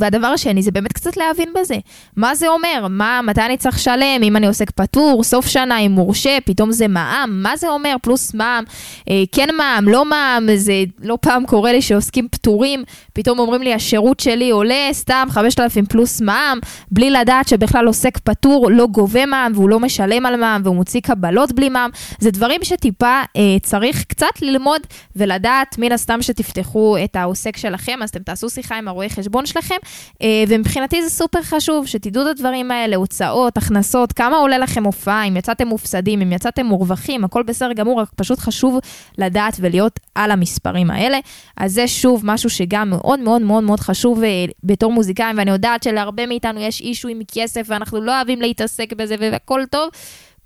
והדבר 0.00 0.26
השני 0.26 0.62
זה 0.62 0.70
באמת 0.70 0.92
קצת 0.92 1.16
להבין 1.16 1.48
בזה. 1.60 1.74
מה 2.16 2.34
זה 2.34 2.48
אומר? 2.48 2.86
מה, 2.90 3.20
מתי 3.24 3.40
אני 3.40 3.56
צריך 3.56 3.76
לשלם? 3.76 4.22
אם 4.22 4.36
אני 4.36 4.46
עוסק 4.46 4.70
פטור, 4.70 5.24
סוף 5.24 5.46
שנה, 5.46 5.78
אם 5.78 5.90
מורשה, 5.90 6.38
פתאום 6.44 6.72
זה 6.72 6.88
מע"מ? 6.88 7.42
מה 7.42 7.56
זה 7.56 7.68
אומר? 7.68 7.96
פלוס 8.02 8.34
מע"מ, 8.34 8.64
אה, 9.10 9.22
כן 9.32 9.48
מע"מ, 9.56 9.88
לא 9.88 10.04
מע"מ, 10.04 10.56
זה 10.56 10.72
לא 11.02 11.18
פעם 11.20 11.46
קורה 11.46 11.72
לי 11.72 11.82
שעוסקים 11.82 12.28
פטורים, 12.30 12.84
פתאום 13.16 13.38
אומרים 13.38 13.62
לי, 13.62 13.74
השירות 13.74 14.20
שלי 14.20 14.50
עולה 14.50 14.88
סתם 14.92 15.28
5,000 15.30 15.86
פלוס 15.86 16.20
מע"מ, 16.20 16.58
בלי 16.90 17.10
לדעת 17.10 17.48
שבכלל 17.48 17.86
עוסק 17.86 18.18
פטור 18.18 18.70
לא 18.70 18.86
גובה 18.86 19.26
מע"מ 19.26 19.52
והוא 19.54 19.68
לא 19.68 19.80
משלם 19.80 20.26
על 20.26 20.36
מע"מ 20.36 20.60
והוא 20.64 20.76
מוציא 20.76 21.00
קבלות 21.00 21.52
בלי 21.52 21.68
מע"מ. 21.68 21.90
זה 22.18 22.30
דברים 22.30 22.60
שטיפה 22.64 23.20
אה, 23.36 23.42
צריך 23.62 24.04
קצת 24.04 24.42
ללמוד 24.42 24.80
ולדעת, 25.16 25.78
מן 25.78 25.92
הסתם 25.92 26.22
שתפתחו 26.22 26.96
את 27.04 27.16
העוסק 27.16 27.56
שלכם, 27.56 27.98
אז 28.02 28.08
אתם 28.08 28.22
תעשו 28.22 28.50
שיחה 28.50 28.78
עם 28.78 28.88
הרואה 28.88 29.08
חשבון 29.08 29.46
שלכם. 29.46 29.74
אה, 30.22 30.44
ומבחינתי 30.48 31.02
זה 31.02 31.10
סופר 31.10 31.42
חשוב, 31.42 31.86
שתדעו 31.86 32.22
את 32.22 32.28
הדברים 32.28 32.70
האלה, 32.70 32.96
הוצאות, 32.96 33.56
הכנסות, 33.56 34.12
כמה 34.12 34.36
עולה 34.36 34.58
לכם 34.58 34.84
הופעה, 34.84 35.24
אם 35.24 35.36
יצאתם 35.36 35.68
מופסדים, 35.68 36.22
אם 36.22 36.32
יצאתם 36.32 36.66
מורווחים, 36.66 37.24
הכל 37.24 37.42
בסדר 37.42 37.72
גמור, 37.72 38.00
רק 38.00 38.08
פשוט 38.16 38.38
חשוב 38.38 38.78
לדעת 39.18 39.56
ולהיות 39.60 40.00
על 40.14 40.30
המספרים 40.30 40.90
האלה. 40.90 41.18
אז 41.56 41.72
זה 41.72 41.88
שוב 41.88 42.22
משהו 42.24 42.50
שגם 42.50 42.92
מאוד 43.06 43.20
מאוד 43.20 43.42
מאוד 43.42 43.64
מאוד 43.64 43.80
חשוב 43.80 44.22
אה, 44.22 44.44
בתור 44.64 44.92
מוזיקאים, 44.92 45.38
ואני 45.38 45.50
יודעת 45.50 45.82
שלהרבה 45.82 46.26
מאיתנו 46.26 46.60
יש 46.60 46.80
אישו 46.80 47.08
עם 47.08 47.20
כסף, 47.32 47.66
ואנחנו 47.66 48.00
לא 48.00 48.16
אוהבים 48.16 48.40
להתעסק 48.40 48.92
בזה 48.92 49.14
והכל 49.20 49.62
טוב. 49.70 49.88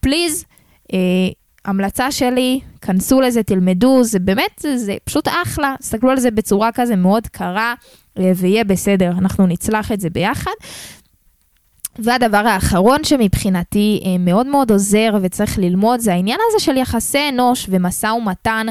פליז, 0.01 0.45
אה, 0.93 0.99
המלצה 1.65 2.13
שלי, 2.13 2.61
כנסו 2.81 3.21
לזה, 3.21 3.43
תלמדו, 3.43 4.05
זה 4.05 4.19
באמת, 4.19 4.59
זה, 4.61 4.79
זה 4.79 4.97
פשוט 5.05 5.29
אחלה, 5.29 5.75
תסתכלו 5.79 6.11
על 6.11 6.21
זה 6.21 6.31
בצורה 6.31 6.73
כזה 6.73 6.97
מאוד 6.97 7.27
קרה, 7.27 7.75
אה, 8.19 8.33
ויהיה 8.37 8.65
בסדר, 8.65 9.11
אנחנו 9.19 9.47
נצלח 9.47 9.93
את 9.93 10.01
זה 10.01 10.11
ביחד. 10.11 10.51
והדבר 11.99 12.47
האחרון 12.47 13.05
שמבחינתי 13.05 14.03
אה, 14.05 14.19
מאוד 14.19 14.47
מאוד 14.47 14.71
עוזר 14.71 15.15
וצריך 15.23 15.59
ללמוד 15.59 16.01
זה 16.01 16.13
העניין 16.13 16.39
הזה 16.49 16.65
של 16.65 16.77
יחסי 16.77 17.29
אנוש 17.29 17.67
ומשא 17.71 18.07
ומתן 18.07 18.67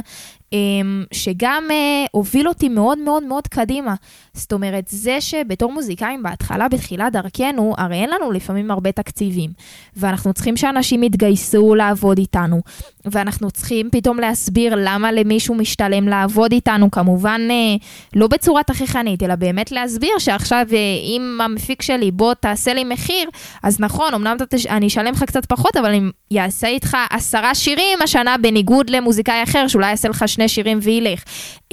שגם 1.14 1.64
אה, 1.72 2.06
הוביל 2.12 2.48
אותי 2.48 2.70
מאוד 2.70 2.98
מאוד 2.98 3.24
מאוד 3.24 3.48
קדימה. 3.48 3.96
זאת 4.34 4.54
אומרת, 4.54 4.88
זה 4.88 5.22
שבתור 5.22 5.72
מוזיקאים 5.72 6.24
בהתחלה, 6.24 6.68
בתחילת 6.68 7.14
דרכנו, 7.14 7.74
הרי 7.78 7.96
אין 7.96 8.10
לנו 8.10 8.32
לפעמים 8.32 8.72
הרבה 8.72 8.92
תקציבים, 8.92 9.50
ואנחנו 9.96 10.34
צריכים 10.34 10.58
שאנשים 10.58 11.04
יתגייסו 11.04 11.76
לעבוד 11.76 12.18
איתנו, 12.18 12.62
ואנחנו 13.06 13.52
צריכים 13.52 13.90
פתאום 13.92 14.20
להסביר 14.20 14.74
למה 14.78 15.12
למישהו 15.12 15.56
משתלם 15.56 16.08
לעבוד 16.08 16.52
איתנו, 16.52 16.92
כמובן 16.92 17.42
אה, 17.50 17.76
לא 18.16 18.28
בצורה 18.28 18.64
תככנית, 18.64 19.24
אלא 19.24 19.36
באמת 19.36 19.72
להסביר 19.72 20.18
שעכשיו 20.20 20.66
אה, 20.74 20.78
אם 21.04 21.40
המפיק 21.42 21.82
שלי, 21.82 22.12
בוא 22.12 22.34
תעשה 22.34 22.74
לי 22.74 22.84
מחיר, 22.84 23.30
אז 23.64 23.80
נכון, 23.80 24.14
אמנם 24.14 24.38
תש... 24.50 24.66
אני 24.66 24.88
אשלם 24.88 25.14
לך 25.14 25.24
קצת 25.24 25.46
פחות, 25.46 25.78
אבל 25.78 25.90
אני 25.90 26.40
אעשה 26.42 26.68
איתך 26.68 26.98
עשרה 27.10 27.56
שירים 27.56 28.02
השנה, 28.04 28.36
בניגוד 28.42 28.90
למוזיקאי 28.90 29.44
אחר, 29.44 29.68
שאולי 29.68 29.90
יעשה 29.90 30.10
לך 30.10 30.26
שני 30.40 30.50
שירים 30.50 30.80
וילך. 30.82 31.24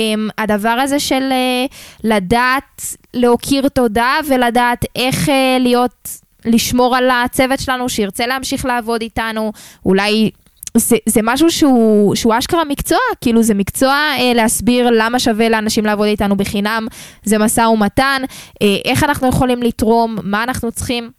Um, 0.00 0.02
הדבר 0.38 0.68
הזה 0.68 1.00
של 1.00 1.30
uh, 1.30 1.74
לדעת 2.04 2.96
להכיר 3.14 3.68
תודה 3.68 4.14
ולדעת 4.28 4.84
איך 4.96 5.28
uh, 5.28 5.32
להיות, 5.60 6.08
לשמור 6.44 6.96
על 6.96 7.10
הצוות 7.10 7.60
שלנו, 7.60 7.88
שירצה 7.88 8.26
להמשיך 8.26 8.64
לעבוד 8.64 9.02
איתנו, 9.02 9.52
אולי... 9.86 10.30
זה, 10.76 10.96
זה 11.06 11.20
משהו 11.22 11.50
שהוא, 11.50 12.14
שהוא 12.14 12.34
אשכרה 12.38 12.64
מקצוע, 12.64 12.98
כאילו 13.20 13.42
זה 13.42 13.54
מקצוע 13.54 13.94
אה, 14.18 14.32
להסביר 14.34 14.90
למה 14.90 15.18
שווה 15.18 15.48
לאנשים 15.48 15.84
לעבוד 15.84 16.06
איתנו 16.06 16.36
בחינם, 16.36 16.86
זה 17.24 17.38
משא 17.38 17.60
ומתן, 17.60 18.22
אה, 18.62 18.76
איך 18.84 19.04
אנחנו 19.04 19.28
יכולים 19.28 19.62
לתרום, 19.62 20.16
מה 20.22 20.42
אנחנו 20.42 20.72
צריכים. 20.72 21.10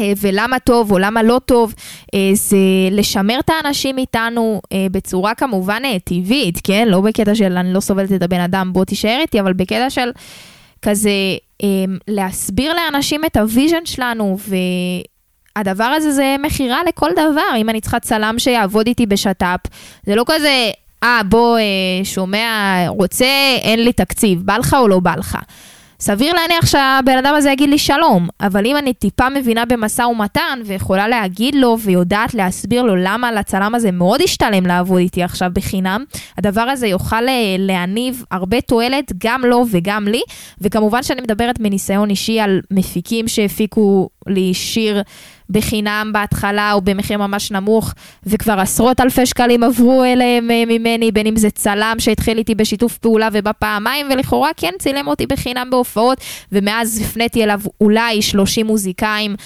אה, 0.00 0.12
ולמה 0.20 0.58
טוב 0.58 0.92
או 0.92 0.98
למה 0.98 1.22
לא 1.22 1.40
טוב, 1.44 1.74
אה, 2.14 2.30
זה 2.34 2.56
לשמר 2.90 3.38
את 3.40 3.50
האנשים 3.50 3.98
איתנו 3.98 4.60
אה, 4.72 4.86
בצורה 4.90 5.34
כמובן 5.34 5.82
טבעית, 6.04 6.60
כן? 6.64 6.88
לא 6.88 7.00
בקטע 7.00 7.34
של 7.34 7.56
אני 7.56 7.72
לא 7.72 7.80
סובלת 7.80 8.12
את 8.12 8.22
הבן 8.22 8.40
אדם, 8.40 8.72
בוא 8.72 8.84
תישאר 8.84 9.18
איתי, 9.20 9.40
אבל 9.40 9.52
בקטע 9.52 9.90
של 9.90 10.10
כזה 10.82 11.10
להסביר 12.08 12.74
לאנשים 12.74 13.24
את 13.24 13.36
ה 13.36 13.43
vision 13.43 13.86
שלנו, 13.86 14.38
והדבר 15.56 15.84
הזה 15.84 16.12
זה 16.12 16.36
מכירה 16.42 16.78
לכל 16.88 17.10
דבר. 17.12 17.56
אם 17.56 17.70
אני 17.70 17.80
צריכה 17.80 18.00
צלם 18.00 18.34
שיעבוד 18.38 18.86
איתי 18.86 19.06
בשת"פ, 19.06 19.60
זה 20.06 20.14
לא 20.14 20.24
כזה, 20.26 20.70
אה, 21.02 21.20
בוא, 21.28 21.58
שומע, 22.04 22.84
רוצה, 22.88 23.56
אין 23.62 23.84
לי 23.84 23.92
תקציב, 23.92 24.42
בא 24.42 24.56
לך 24.56 24.76
או 24.80 24.88
לא 24.88 25.00
בא 25.00 25.14
לך. 25.16 25.38
סביר 26.00 26.32
להניח 26.32 26.66
שהבן 26.66 27.18
אדם 27.18 27.34
הזה 27.36 27.50
יגיד 27.50 27.70
לי 27.70 27.78
שלום, 27.78 28.28
אבל 28.40 28.66
אם 28.66 28.76
אני 28.76 28.94
טיפה 28.94 29.28
מבינה 29.28 29.64
במשא 29.64 30.02
ומתן 30.02 30.60
ויכולה 30.64 31.08
להגיד 31.08 31.54
לו 31.54 31.76
ויודעת 31.78 32.34
להסביר 32.34 32.82
לו 32.82 32.96
למה 32.96 33.32
לצלם 33.32 33.74
הזה 33.74 33.90
מאוד 33.90 34.20
ישתלם 34.20 34.66
לעבוד 34.66 34.98
איתי 34.98 35.22
עכשיו 35.22 35.50
בחינם, 35.52 36.04
הדבר 36.38 36.60
הזה 36.60 36.86
יוכל 36.86 37.28
אה, 37.28 37.56
להניב 37.58 38.24
הרבה 38.30 38.60
תועלת 38.60 39.12
גם 39.24 39.44
לו 39.44 39.64
וגם 39.70 40.08
לי, 40.08 40.20
וכמובן 40.60 41.02
שאני 41.02 41.20
מדברת 41.20 41.60
מניסיון 41.60 42.10
אישי 42.10 42.40
על 42.40 42.60
מפיקים 42.70 43.28
שהפיקו 43.28 44.08
לי 44.26 44.54
שיר 44.54 45.02
בחינם 45.50 46.10
בהתחלה 46.12 46.72
או 46.72 46.80
במחיר 46.80 47.18
ממש 47.18 47.50
נמוך, 47.50 47.94
וכבר 48.26 48.60
עשרות 48.60 49.00
אלפי 49.00 49.26
שקלים 49.26 49.64
עברו 49.64 50.04
אליהם 50.04 50.50
אה, 50.50 50.62
ממני, 50.66 51.12
בין 51.12 51.26
אם 51.26 51.36
זה 51.36 51.50
צלם 51.50 51.96
שהתחיל 51.98 52.38
איתי 52.38 52.54
בשיתוף 52.54 52.98
פעולה 52.98 53.28
ובא 53.32 53.52
פעמיים, 53.58 54.06
ולכאורה 54.10 54.50
כן 54.56 54.72
צילם 54.78 55.08
אותי 55.08 55.26
בחינם 55.26 55.68
בהופעות, 55.70 56.18
ומאז 56.52 57.02
הפניתי 57.04 57.44
אליו 57.44 57.60
אולי 57.80 58.22
30 58.22 58.66
מוזיקאים, 58.66 59.36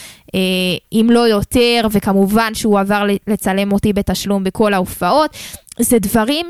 אם 0.93 1.07
לא 1.11 1.29
יותר, 1.29 1.87
וכמובן 1.91 2.55
שהוא 2.55 2.81
עבר 2.81 3.07
לצלם 3.27 3.73
אותי 3.73 3.93
בתשלום 3.93 4.45
בכל 4.45 4.75
ההופעות. 4.75 5.37
זה 5.79 5.99
דברים 5.99 6.47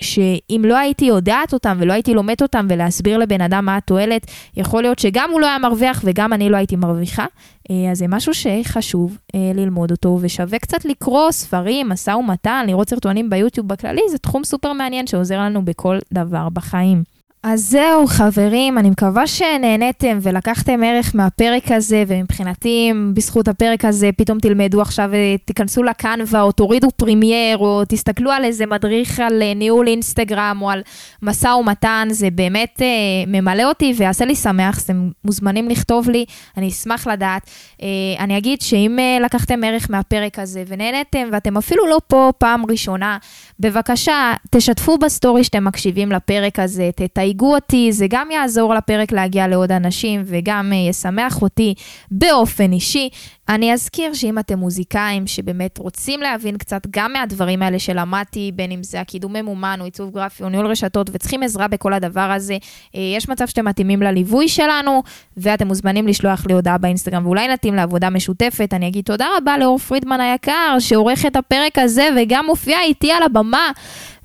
שאם 0.00 0.64
לא 0.64 0.76
הייתי 0.76 1.04
יודעת 1.04 1.52
אותם 1.52 1.76
ולא 1.80 1.92
הייתי 1.92 2.14
לומדת 2.14 2.42
אותם 2.42 2.66
ולהסביר 2.70 3.18
לבן 3.18 3.40
אדם 3.40 3.64
מה 3.64 3.76
התועלת, 3.76 4.26
יכול 4.56 4.82
להיות 4.82 4.98
שגם 4.98 5.30
הוא 5.32 5.40
לא 5.40 5.46
היה 5.46 5.58
מרוויח 5.58 6.02
וגם 6.04 6.32
אני 6.32 6.48
לא 6.48 6.56
הייתי 6.56 6.76
מרוויחה. 6.76 7.26
אה, 7.70 7.90
אז 7.90 7.98
זה 7.98 8.06
משהו 8.08 8.32
שחשוב 8.34 9.18
אה, 9.34 9.52
ללמוד 9.54 9.90
אותו 9.90 10.18
ושווה 10.20 10.58
קצת 10.58 10.84
לקרוא 10.84 11.30
ספרים, 11.30 11.88
משא 11.88 12.10
ומתן, 12.10 12.64
לראות 12.66 12.88
סרטונים 12.88 13.30
ביוטיוב 13.30 13.68
בכללי, 13.68 14.02
זה 14.10 14.18
תחום 14.18 14.44
סופר 14.44 14.72
מעניין 14.72 15.06
שעוזר 15.06 15.38
לנו 15.38 15.64
בכל 15.64 15.98
דבר 16.12 16.48
בחיים. 16.48 17.19
אז 17.42 17.60
זהו, 17.70 18.06
חברים, 18.06 18.78
אני 18.78 18.90
מקווה 18.90 19.26
שנהניתם 19.26 20.18
ולקחתם 20.22 20.80
ערך 20.84 21.14
מהפרק 21.14 21.70
הזה, 21.70 22.04
ומבחינתי, 22.06 22.92
בזכות 23.14 23.48
הפרק 23.48 23.84
הזה, 23.84 24.10
פתאום 24.16 24.38
תלמדו 24.38 24.80
עכשיו, 24.80 25.14
אה, 25.14 25.36
תיכנסו 25.44 25.82
לקנווה, 25.82 26.42
או 26.42 26.52
תורידו 26.52 26.88
פרימייר, 26.90 27.58
או 27.58 27.82
תסתכלו 27.88 28.30
על 28.30 28.44
איזה 28.44 28.66
מדריך 28.66 29.20
על 29.20 29.42
אה, 29.42 29.54
ניהול 29.54 29.86
אינסטגרם, 29.86 30.58
או 30.62 30.70
על 30.70 30.82
משא 31.22 31.46
ומתן, 31.46 32.08
זה 32.10 32.30
באמת 32.30 32.82
אה, 32.82 32.86
ממלא 33.26 33.64
אותי 33.64 33.94
ויעשה 33.96 34.24
לי 34.24 34.34
שמח, 34.34 34.84
אתם 34.84 35.10
מוזמנים 35.24 35.68
לכתוב 35.68 36.10
לי, 36.10 36.24
אני 36.56 36.68
אשמח 36.68 37.06
לדעת. 37.06 37.50
אה, 37.82 37.88
אני 38.18 38.38
אגיד 38.38 38.60
שאם 38.60 38.98
אה, 38.98 39.18
לקחתם 39.24 39.64
ערך 39.64 39.90
מהפרק 39.90 40.38
הזה 40.38 40.64
ונהניתם, 40.66 41.28
ואתם 41.32 41.56
אפילו 41.56 41.86
לא 41.86 42.00
פה 42.06 42.30
פעם 42.38 42.66
ראשונה, 42.70 43.18
בבקשה, 43.60 44.32
תשתפו 44.50 44.98
בסטורי 44.98 45.44
שאתם 45.44 45.64
מקשיבים 45.64 46.12
לפרק 46.12 46.58
הזה, 46.58 46.90
תתייגו 47.30 47.54
אותי, 47.54 47.92
זה 47.92 48.06
גם 48.08 48.30
יעזור 48.30 48.74
לפרק 48.74 49.12
להגיע 49.12 49.48
לעוד 49.48 49.72
אנשים 49.72 50.22
וגם 50.26 50.72
אה, 50.72 50.78
ישמח 50.78 51.42
אותי 51.42 51.74
באופן 52.10 52.72
אישי. 52.72 53.08
אני 53.48 53.72
אזכיר 53.72 54.14
שאם 54.14 54.38
אתם 54.38 54.58
מוזיקאים 54.58 55.26
שבאמת 55.26 55.78
רוצים 55.78 56.20
להבין 56.20 56.56
קצת 56.56 56.86
גם 56.90 57.12
מהדברים 57.12 57.62
האלה 57.62 57.78
שלמדתי, 57.78 58.52
בין 58.54 58.70
אם 58.70 58.82
זה 58.82 59.00
הקידום 59.00 59.32
ממומן 59.32 59.76
או 59.80 59.84
עיצוב 59.84 60.14
גרפי 60.14 60.42
או 60.42 60.48
ניהול 60.48 60.66
רשתות, 60.66 61.10
וצריכים 61.12 61.42
עזרה 61.42 61.68
בכל 61.68 61.92
הדבר 61.92 62.20
הזה, 62.20 62.56
אה, 62.96 63.00
יש 63.16 63.28
מצב 63.28 63.46
שאתם 63.46 63.64
מתאימים 63.64 64.02
לליווי 64.02 64.48
שלנו, 64.48 65.02
ואתם 65.36 65.66
מוזמנים 65.66 66.08
לשלוח 66.08 66.46
לי 66.46 66.54
הודעה 66.54 66.78
באינסטגרם, 66.78 67.26
ואולי 67.26 67.48
נתאים 67.48 67.74
לעבודה 67.74 68.10
משותפת. 68.10 68.68
אני 68.72 68.88
אגיד 68.88 69.04
תודה 69.04 69.26
רבה 69.36 69.58
לאור 69.58 69.78
פרידמן 69.78 70.20
היקר, 70.20 70.76
שעורך 70.78 71.26
את 71.26 71.36
הפרק 71.36 71.78
הזה 71.78 72.08
וגם 72.16 72.46
מופיע 72.46 72.78
איתי 72.80 73.12
על 73.12 73.22
הבמה. 73.22 73.70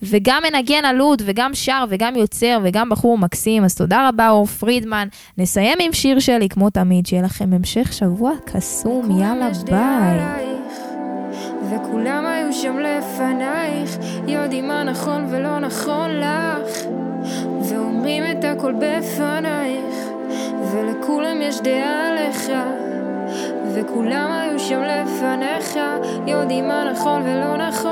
וגם 0.02 0.44
מנגן 0.44 0.86
על 0.86 0.96
לוד, 0.96 1.22
וגם 1.26 1.54
שר, 1.54 1.86
וגם 1.90 2.16
יוצר, 2.16 2.60
וגם 2.64 2.90
בחור 2.90 3.18
מקסים. 3.18 3.64
אז 3.64 3.76
תודה 3.76 4.10
רבה, 4.10 4.30
אור 4.30 4.46
פרידמן. 4.46 5.08
נסיים 5.38 5.78
עם 5.82 5.94
שיר 5.94 6.20
שלי, 6.20 6.50
כמו 6.50 6.70
תמיד, 6.70 7.06
שיהיה 7.06 7.24
לכם 7.24 7.54
המשך 7.54 7.94
שבוע 7.94 8.32
קסום, 8.46 9.22
יאללה 9.22 9.50
ביי. 9.66 10.46
וכולם 11.70 12.26
היו 12.26 12.54
שם 12.54 12.78
לפנייך, 12.80 13.98
יודעים 14.28 14.68
מה 14.68 14.84
נכון 14.84 15.26
ולא 15.30 15.60
נכון 15.60 16.10
לך, 16.12 16.78
ואומרים 17.62 18.24
את 18.32 18.44
הכל 18.44 18.74
בפנייך, 18.74 19.96
ולכולם 20.72 21.42
יש 21.42 21.62
דעה 21.62 22.08
עליך, 22.10 22.52
וכולם 23.74 24.32
היו 24.32 24.60
שם 24.60 24.82
לפניך, 24.82 25.80
יודעים 26.28 26.68
מה 26.68 26.92
נכון 26.92 27.22
ולא 27.22 27.58
נכון 27.58 27.85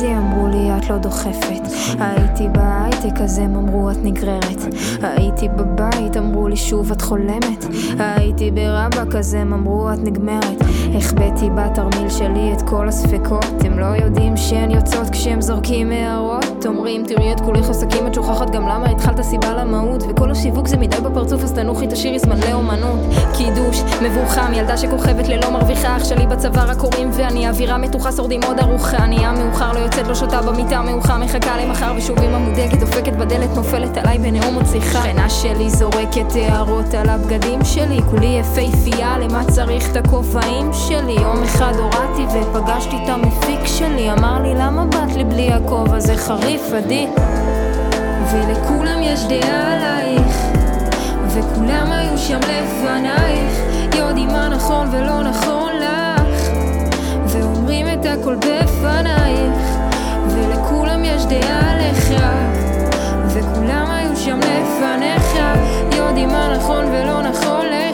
באיזי, 0.00 0.16
אמרו 0.16 0.46
לי 0.46 0.76
את 0.76 0.90
לא 0.90 0.98
דוחפת. 0.98 1.62
הייתי 1.98 2.48
בהייטק, 2.48 3.20
אז 3.20 3.38
הם 3.38 3.56
אמרו 3.56 3.90
את 3.90 3.96
נגררת. 4.02 4.74
הייתי 5.02 5.48
בבית, 5.48 6.16
אמרו 6.16 6.48
לי 6.48 6.56
שוב 6.56 6.92
את 6.92 7.02
חולמת. 7.02 7.64
הייתי 7.98 8.50
ברבאק, 8.50 9.14
אז 9.14 9.34
הם 9.34 9.52
אמרו 9.52 9.92
את 9.92 9.98
נגמרת. 9.98 10.62
החבאתי 10.94 11.50
בתרמיל 11.50 12.10
שלי 12.10 12.52
את 12.52 12.62
כל 12.62 12.88
הספקות. 12.88 13.64
הם 13.64 13.78
לא 13.78 13.86
יודעים 13.86 14.36
שהן 14.36 14.70
יוצאות 14.70 15.10
כשהם 15.10 15.40
זורקים 15.40 15.90
הערות. 15.90 16.37
אומרים, 16.66 17.04
תראי 17.06 17.32
את 17.32 17.40
כולך 17.40 17.70
עסקים, 17.70 18.06
את 18.06 18.14
שוכחת 18.14 18.50
גם 18.50 18.62
למה 18.62 18.90
התחלת 18.90 19.22
סיבה 19.22 19.54
למהות. 19.54 20.02
וכל 20.08 20.30
השיווק 20.30 20.68
זה 20.68 20.76
מדי 20.76 20.96
בפרצוף, 20.96 21.42
אז 21.42 21.52
תנוחי 21.52 21.86
תשאירי 21.90 22.18
זמן 22.18 22.36
לאומנות. 22.50 22.98
קידוש, 23.36 23.82
מבורחם, 24.02 24.52
ילדה 24.54 24.76
שכוכבת 24.76 25.28
ללא 25.28 25.50
מרוויחה. 25.50 25.96
אח 25.96 26.04
שלי 26.04 26.26
בצוואר 26.26 26.70
הקוראים 26.70 27.10
ואני 27.12 27.48
אווירה 27.48 27.78
מתוחה, 27.78 28.12
שורדים 28.12 28.40
עוד 28.46 28.58
ארוחה. 28.58 28.96
אני 28.96 29.18
מאוחר, 29.38 29.72
לא 29.72 29.78
יוצאת, 29.78 30.06
לא 30.06 30.14
שותה 30.14 30.42
במיטה 30.42 30.82
מאוחר, 30.82 31.18
מחכה 31.18 31.56
למחר 31.56 31.92
ושוב 31.96 32.18
עם 32.18 32.34
המודקת, 32.34 32.78
דופקת 32.80 33.12
בדלת, 33.12 33.50
נופלת 33.56 33.96
עליי 33.96 34.18
בנאום 34.18 34.64
שיחה. 34.72 34.98
שכנה 35.02 35.30
שלי 35.30 35.70
זורקת 35.70 36.34
הערות 36.34 36.94
על 36.94 37.08
הבגדים 37.08 37.64
שלי, 37.64 38.00
כולי 38.10 38.26
יפהפייה, 38.26 39.18
למה 39.18 39.44
צריך 39.44 39.90
את 39.90 39.96
הכובעים 39.96 40.70
שלי? 40.72 41.12
יום 41.12 41.42
אחד 41.42 41.72
הורדתי 41.78 42.22
ופגשתי 42.22 42.96
את 43.04 43.08
המפיק 43.08 43.60
שלי, 43.64 44.12
אמר 44.12 44.42
לי 44.42 44.54
למה 44.54 44.84
באת 44.84 45.16
לי 45.16 45.24
בלי 45.24 45.52
הכובע, 45.52 46.00
זה 46.00 46.16
חריף 46.48 46.72
עדי. 46.72 47.06
ולכולם 48.32 49.02
יש 49.02 49.24
דעה 49.24 49.72
עלייך, 49.72 50.36
וכולם 51.28 51.92
היו 51.92 52.18
שם 52.18 52.38
לפנייך, 52.38 53.52
יודעים 53.94 54.28
מה 54.28 54.48
נכון 54.48 54.88
ולא 54.92 55.22
נכון 55.22 55.72
לך, 55.80 56.50
ואומרים 57.26 57.86
את 57.88 58.06
הכל 58.06 58.36
בפנייך, 58.36 59.78
ולכולם 60.28 61.04
יש 61.04 61.24
דעה 61.24 61.70
עליך, 61.72 62.12
וכולם 63.26 63.90
היו 63.90 64.16
שם 64.16 64.38
לפניך, 64.38 65.38
יודעים 65.96 66.28
מה 66.28 66.56
נכון 66.56 66.84
ולא 66.84 67.22
נכון 67.22 67.66
לך, 67.66 67.87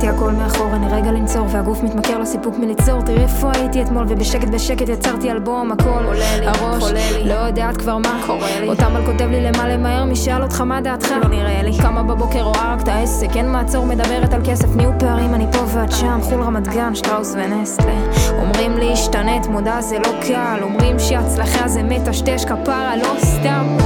שמתי 0.00 0.16
הכל 0.16 0.32
מאחור, 0.32 0.74
אני 0.74 0.86
רגע 0.88 1.12
לנצור, 1.12 1.46
והגוף 1.50 1.82
מתמכר 1.82 2.18
לסיפוק 2.18 2.58
מליצור. 2.58 3.02
תראי 3.02 3.22
איפה 3.22 3.50
הייתי 3.54 3.82
אתמול, 3.82 4.04
ובשקט 4.08 4.48
בשקט 4.48 4.88
יצרתי 4.88 5.30
אלבום, 5.30 5.72
הכל. 5.72 6.04
עולה 6.04 6.36
לי, 6.40 6.46
הראש, 6.46 6.82
חולה 6.82 7.00
לי. 7.12 7.28
לא 7.28 7.34
יודעת 7.34 7.76
כבר 7.76 7.98
מה. 7.98 8.20
קורה 8.26 8.60
לי. 8.60 8.68
אותם 8.68 8.94
כותב 9.06 9.28
לי 9.30 9.40
למה 9.40 9.68
למהר, 9.68 10.04
מי 10.04 10.16
שאל 10.16 10.42
אותך 10.42 10.60
מה 10.60 10.80
דעתך? 10.80 11.10
לא 11.22 11.28
נראה 11.28 11.62
לי. 11.62 11.78
קמה 11.82 12.02
בבוקר, 12.02 12.42
רואה 12.42 12.74
רק 12.74 12.82
את 12.82 12.88
העסק, 12.88 13.36
אין 13.36 13.52
מעצור, 13.52 13.86
מדברת 13.86 14.34
על 14.34 14.40
כסף, 14.44 14.76
נהיו 14.76 14.90
פערים, 14.98 15.34
אני 15.34 15.46
פה 15.52 15.58
ואת 15.66 15.92
שם, 15.92 16.18
חו"ל 16.22 16.42
רמת 16.42 16.68
גן, 16.68 16.94
שטראוס 16.94 17.34
ונסטלה. 17.34 18.00
אומרים 18.38 18.78
לי 18.78 18.92
השתנית, 18.92 19.46
מודע 19.46 19.80
זה 19.80 19.98
לא 19.98 20.12
קל, 20.28 20.58
אומרים 20.62 20.98
שהצלחה 20.98 21.68
זה 21.68 21.82
מטשטש 21.82 22.44
כפרה, 22.44 22.96
לא 22.96 23.14
סתם. 23.18 23.76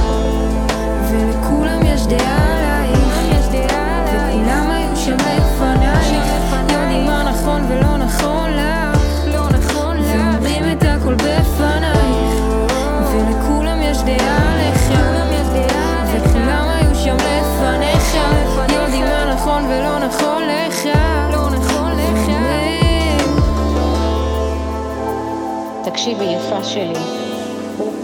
תקשיבי, 26.05 26.25
יפה 26.25 26.63
שלי, 26.63 26.93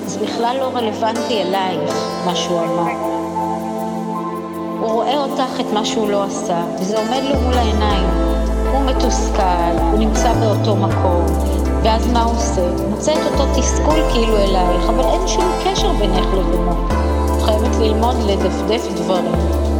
זה 0.05 0.19
בכלל 0.19 0.57
לא 0.59 0.71
רלוונטי 0.73 1.41
אלייך, 1.41 1.95
מה 2.25 2.35
שהוא 2.35 2.59
אמר. 2.59 2.91
הוא 4.79 4.91
רואה 4.91 5.17
אותך 5.17 5.59
את 5.59 5.65
מה 5.73 5.85
שהוא 5.85 6.09
לא 6.09 6.23
עשה, 6.23 6.63
וזה 6.79 6.97
עומד 6.97 7.21
לו 7.23 7.41
מול 7.41 7.53
העיניים. 7.53 8.07
הוא 8.71 8.81
מתוסכל, 8.85 9.77
הוא 9.91 9.99
נמצא 9.99 10.33
באותו 10.33 10.75
מקום, 10.75 11.25
ואז 11.83 12.07
מה 12.07 12.23
הוא 12.23 12.33
עושה? 12.33 12.61
מוצא 12.89 13.13
את 13.13 13.31
אותו 13.31 13.43
תסכול 13.55 13.99
כאילו 14.13 14.37
אלייך, 14.37 14.89
אבל 14.89 15.03
אין 15.03 15.27
שום 15.27 15.51
קשר 15.65 15.93
בינך 15.93 16.27
לבינו. 16.33 16.71
את 17.37 17.41
חייבת 17.41 17.75
ללמוד 17.79 18.15
לדפדף 18.27 18.87
דברים. 18.95 19.70